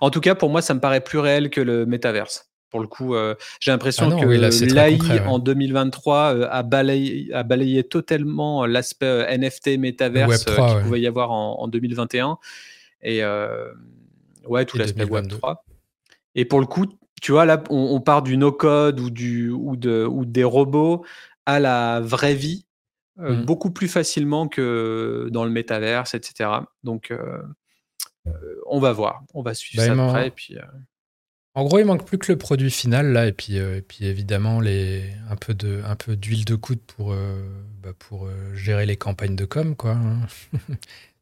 En 0.00 0.10
tout 0.10 0.20
cas, 0.20 0.34
pour 0.34 0.50
moi, 0.50 0.62
ça 0.62 0.74
me 0.74 0.80
paraît 0.80 1.00
plus 1.00 1.18
réel 1.18 1.50
que 1.50 1.60
le 1.60 1.86
métaverse. 1.86 2.52
Pour 2.72 2.80
le 2.80 2.86
coup, 2.86 3.14
euh, 3.14 3.34
j'ai 3.60 3.70
l'impression 3.70 4.10
ah 4.10 4.18
que 4.18 4.26
l'AI 4.26 5.20
en 5.26 5.38
2023 5.38 6.34
euh, 6.34 6.48
a, 6.50 6.62
balayé, 6.62 7.28
a 7.34 7.42
balayé 7.42 7.84
totalement 7.84 8.64
l'aspect 8.64 9.04
euh, 9.04 9.36
NFT, 9.36 9.78
métaverse 9.78 10.46
qu'il 10.46 10.82
pouvait 10.82 11.02
y 11.02 11.06
avoir 11.06 11.30
en, 11.32 11.68
2021. 11.68 12.38
Et 13.02 13.22
ouais, 14.46 14.64
tout 14.64 14.78
l'aspect 14.78 15.04
Web3. 15.04 15.56
Et 16.34 16.46
pour 16.46 16.60
le 16.60 16.66
coup, 16.66 16.86
tu 17.22 17.32
vois, 17.32 17.46
là, 17.46 17.62
on, 17.70 18.00
part 18.00 18.22
du 18.22 18.36
no-code 18.36 19.00
ou, 19.00 19.08
du, 19.08 19.48
ou, 19.48 19.76
de, 19.76 20.04
ou 20.04 20.26
des 20.26 20.44
robots 20.44 21.06
à 21.46 21.60
la 21.60 22.00
vraie 22.00 22.34
vie 22.34 22.66
mmh. 23.16 23.44
beaucoup 23.44 23.70
plus 23.70 23.88
facilement 23.88 24.48
que 24.48 25.28
dans 25.30 25.44
le 25.44 25.50
métaverse, 25.50 26.14
etc. 26.14 26.50
Donc, 26.82 27.14
on 28.66 28.80
va 28.80 28.92
voir. 28.92 29.22
On 29.32 29.42
va 29.42 29.54
suivre 29.54 29.82
bah, 29.82 29.94
ça 29.94 29.94
de 29.94 30.10
près. 30.10 30.26
Et 30.26 30.30
puis, 30.30 30.56
en 31.54 31.64
gros, 31.64 31.78
il 31.78 31.84
manque 31.84 32.06
plus 32.06 32.16
que 32.16 32.32
le 32.32 32.38
produit 32.38 32.70
final 32.70 33.12
là, 33.12 33.26
et 33.26 33.32
puis, 33.32 33.58
euh, 33.58 33.76
et 33.76 33.82
puis 33.82 34.06
évidemment 34.06 34.60
les, 34.60 35.04
un 35.30 35.36
peu 35.36 35.52
de, 35.52 35.82
un 35.84 35.96
peu 35.96 36.16
d'huile 36.16 36.46
de 36.46 36.54
coude 36.54 36.80
pour, 36.80 37.12
euh, 37.12 37.42
bah, 37.82 37.90
pour 37.98 38.26
euh, 38.26 38.54
gérer 38.54 38.86
les 38.86 38.96
campagnes 38.96 39.36
de 39.36 39.44
com, 39.44 39.76
quoi. 39.76 39.92
Hein. 39.92 40.20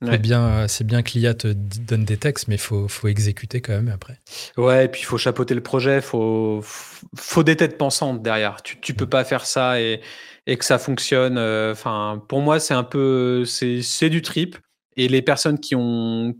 c'est 0.02 0.22
bien, 0.22 0.68
c'est 0.68 0.84
bien 0.84 1.02
que 1.02 1.18
l'IA 1.18 1.34
te 1.34 1.48
donne 1.48 2.04
des 2.04 2.16
textes, 2.16 2.46
mais 2.46 2.58
faut, 2.58 2.86
faut 2.86 3.08
exécuter 3.08 3.60
quand 3.60 3.72
même 3.72 3.88
après. 3.88 4.20
Ouais, 4.56 4.84
et 4.84 4.88
puis 4.88 5.00
il 5.00 5.04
faut 5.04 5.18
chapeauter 5.18 5.54
le 5.54 5.62
projet, 5.62 6.00
faut, 6.00 6.60
faut 6.62 7.42
des 7.42 7.56
têtes 7.56 7.76
pensantes 7.76 8.22
derrière. 8.22 8.62
Tu, 8.62 8.78
tu 8.78 8.94
peux 8.94 9.06
mm. 9.06 9.10
pas 9.10 9.24
faire 9.24 9.44
ça 9.44 9.80
et, 9.80 10.00
et 10.46 10.56
que 10.56 10.64
ça 10.64 10.78
fonctionne. 10.78 11.38
Enfin, 11.38 12.22
pour 12.28 12.40
moi, 12.40 12.60
c'est 12.60 12.74
un 12.74 12.84
peu, 12.84 13.44
c'est, 13.44 13.82
c'est 13.82 14.10
du 14.10 14.22
trip. 14.22 14.56
Et 14.96 15.08
les 15.08 15.22
personnes 15.22 15.58
qui 15.58 15.74
ont 15.74 16.34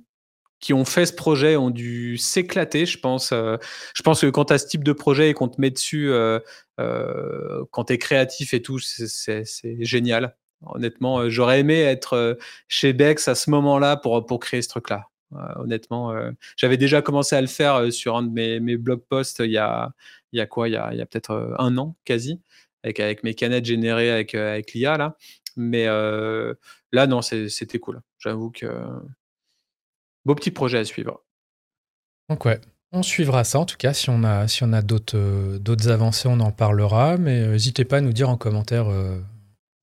qui 0.61 0.75
ont 0.75 0.85
fait 0.85 1.07
ce 1.07 1.13
projet 1.13 1.57
ont 1.57 1.71
dû 1.71 2.19
s'éclater, 2.19 2.87
je 2.87 2.99
pense. 2.99 3.33
Euh, 3.33 3.57
je 3.95 4.03
pense 4.03 4.21
que 4.21 4.27
quand 4.27 4.47
tu 4.47 4.53
as 4.53 4.59
ce 4.59 4.67
type 4.67 4.85
de 4.85 4.93
projet 4.93 5.31
et 5.31 5.35
qu'on 5.35 5.49
te 5.49 5.61
met 5.61 5.71
dessus, 5.71 6.11
euh, 6.11 6.39
euh, 6.79 7.65
quand 7.71 7.85
tu 7.85 7.95
es 7.95 7.99
créatif 7.99 8.55
et 8.55 8.63
tout, 8.63 8.79
c'est 8.79 9.45
génial. 9.81 10.37
Honnêtement, 10.67 11.29
j'aurais 11.31 11.61
aimé 11.61 11.81
être 11.81 12.39
chez 12.69 12.93
Bex 12.93 13.29
à 13.29 13.35
ce 13.35 13.49
moment-là 13.51 13.97
pour, 13.97 14.27
pour 14.27 14.41
créer 14.41 14.61
ce 14.61 14.69
truc-là. 14.69 15.07
honnêtement, 15.57 16.15
j'avais 16.57 16.77
déjà 16.77 17.01
commencé 17.01 17.35
à 17.35 17.41
le 17.41 17.47
faire 17.47 17.91
sur 17.91 18.17
un 18.17 18.23
de 18.23 18.31
mes, 18.31 18.61
mes 18.61 18.77
blog 18.77 19.01
posts 19.09 19.39
il 19.39 19.53
y 19.53 19.59
a, 19.59 19.91
y 20.35 20.41
a 20.41 20.47
quoi? 20.47 20.69
Il 20.69 20.73
y 20.73 20.77
a, 20.77 20.89
a 20.89 21.07
peut-être 21.07 21.55
un 21.59 21.79
an 21.79 21.97
quasi, 22.05 22.43
avec, 22.85 23.01
avec 23.01 23.25
mes 23.25 23.33
canettes 23.35 23.65
générées 23.65 24.11
avec, 24.11 24.35
avec 24.35 24.75
l'IA 24.75 24.99
là. 24.99 25.17
Mais 25.57 25.87
là, 25.87 27.07
non, 27.07 27.23
c'était 27.23 27.79
cool. 27.79 28.03
J'avoue 28.19 28.51
que 28.51 28.67
Beau 30.25 30.35
petit 30.35 30.51
projet 30.51 30.79
à 30.79 30.85
suivre. 30.85 31.25
Donc 32.29 32.45
ouais, 32.45 32.61
on 32.93 33.03
suivra 33.03 33.45
ça 33.45 33.59
en 33.61 33.67
tout 33.67 33.77
cas. 33.77 33.93
Si 33.93 34.11
on 34.11 34.25
a, 34.25 34.49
si 34.49 34.65
on 34.65 34.73
a 34.73 34.83
d'autres, 34.83 35.17
euh, 35.17 35.59
d'autres 35.59 35.89
avancées, 35.89 36.29
on 36.29 36.41
en 36.41 36.53
parlera. 36.53 37.17
Mais 37.17 37.41
euh, 37.41 37.53
n'hésitez 37.53 37.85
pas 37.85 37.99
à 37.99 38.01
nous 38.01 38.13
dire 38.13 38.29
en 38.29 38.37
commentaire 38.37 38.89
euh, 38.89 39.19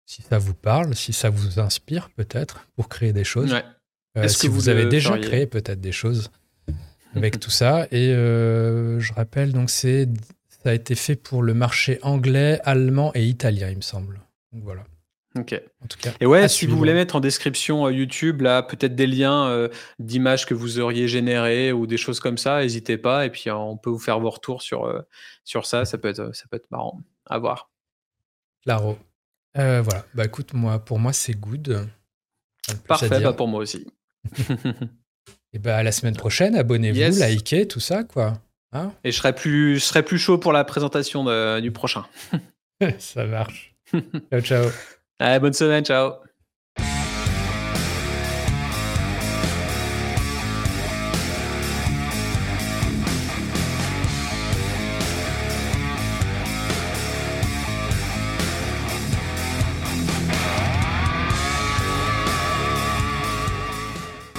si 0.05 0.21
ça 0.21 0.37
vous 0.37 0.53
parle, 0.53 0.95
si 0.95 1.13
ça 1.13 1.29
vous 1.29 1.59
inspire 1.59 2.09
peut-être 2.09 2.65
pour 2.75 2.89
créer 2.89 3.13
des 3.13 3.23
choses. 3.23 3.55
Est-ce 4.15 4.39
que 4.39 4.47
vous, 4.47 4.69
avez 4.69 4.85
déjà 4.85 5.17
créé 5.19 5.45
peut-être 5.45 5.79
des 5.79 5.91
choses 5.91 6.31
avec 7.15 7.39
tout 7.39 7.51
ça. 7.51 7.87
Et 7.91 8.07
je 8.07 9.13
rappelle, 9.13 9.53
donc 9.53 9.69
c'est, 9.69 10.07
ça 10.63 10.71
a 10.71 10.73
été 10.73 10.95
fait 10.95 11.15
pour 11.15 11.43
le 11.43 11.53
marché 11.53 11.99
anglais, 12.01 12.59
allemand 12.63 13.11
et 13.13 13.25
italien, 13.25 13.69
il 13.69 13.77
me 13.77 13.81
semble. 13.81 14.19
Donc 14.53 14.63
voilà. 14.63 14.85
Ok. 15.37 15.61
En 15.83 15.87
tout 15.87 15.97
cas, 15.99 16.11
et 16.19 16.25
ouais, 16.25 16.47
si 16.47 16.65
vous 16.65 16.77
voulez 16.77 16.93
mettre 16.93 17.15
en 17.15 17.19
description 17.19 17.85
euh, 17.85 17.91
YouTube, 17.91 18.41
là, 18.41 18.63
peut-être 18.63 18.95
des 18.95 19.07
liens 19.07 19.47
euh, 19.47 19.69
d'images 19.99 20.45
que 20.45 20.53
vous 20.53 20.79
auriez 20.79 21.07
générées 21.07 21.71
ou 21.71 21.85
des 21.85 21.97
choses 21.97 22.19
comme 22.19 22.37
ça, 22.37 22.61
n'hésitez 22.61 22.97
pas. 22.97 23.25
Et 23.25 23.29
puis, 23.29 23.49
euh, 23.49 23.55
on 23.55 23.77
peut 23.77 23.89
vous 23.89 23.99
faire 23.99 24.19
vos 24.19 24.29
retours 24.29 24.61
sur, 24.61 25.03
sur 25.43 25.65
ça. 25.65 25.85
Ça 25.85 25.97
peut, 25.97 26.07
être, 26.07 26.35
ça 26.35 26.45
peut 26.49 26.57
être 26.57 26.69
marrant 26.71 27.01
à 27.25 27.37
voir. 27.39 27.69
Claro. 28.63 28.97
voilà. 29.55 30.05
Bah 30.13 30.25
écoute, 30.25 30.53
moi, 30.53 30.79
pour 30.79 30.99
moi, 30.99 31.13
c'est 31.13 31.33
good. 31.33 31.87
Parfait, 32.87 33.21
bah, 33.21 33.33
pour 33.33 33.47
moi 33.47 33.61
aussi. 33.61 33.85
et 35.53 35.59
bah, 35.59 35.77
à 35.77 35.83
la 35.83 35.91
semaine 35.91 36.15
prochaine, 36.15 36.55
abonnez-vous, 36.55 37.23
likez, 37.23 37.67
tout 37.67 37.79
ça, 37.79 38.03
quoi. 38.03 38.33
Hein 38.73 38.91
et 39.05 39.11
je 39.11 39.17
serai, 39.17 39.33
plus, 39.33 39.75
je 39.75 39.83
serai 39.83 40.03
plus 40.03 40.17
chaud 40.17 40.37
pour 40.37 40.51
la 40.51 40.65
présentation 40.65 41.59
du 41.59 41.71
prochain. 41.71 42.05
ça 42.99 43.25
marche. 43.25 43.73
ciao, 44.31 44.41
ciao. 44.41 44.71
Allez, 45.19 45.39
bonne 45.39 45.53
semaine, 45.53 45.83
ciao. 45.83 46.26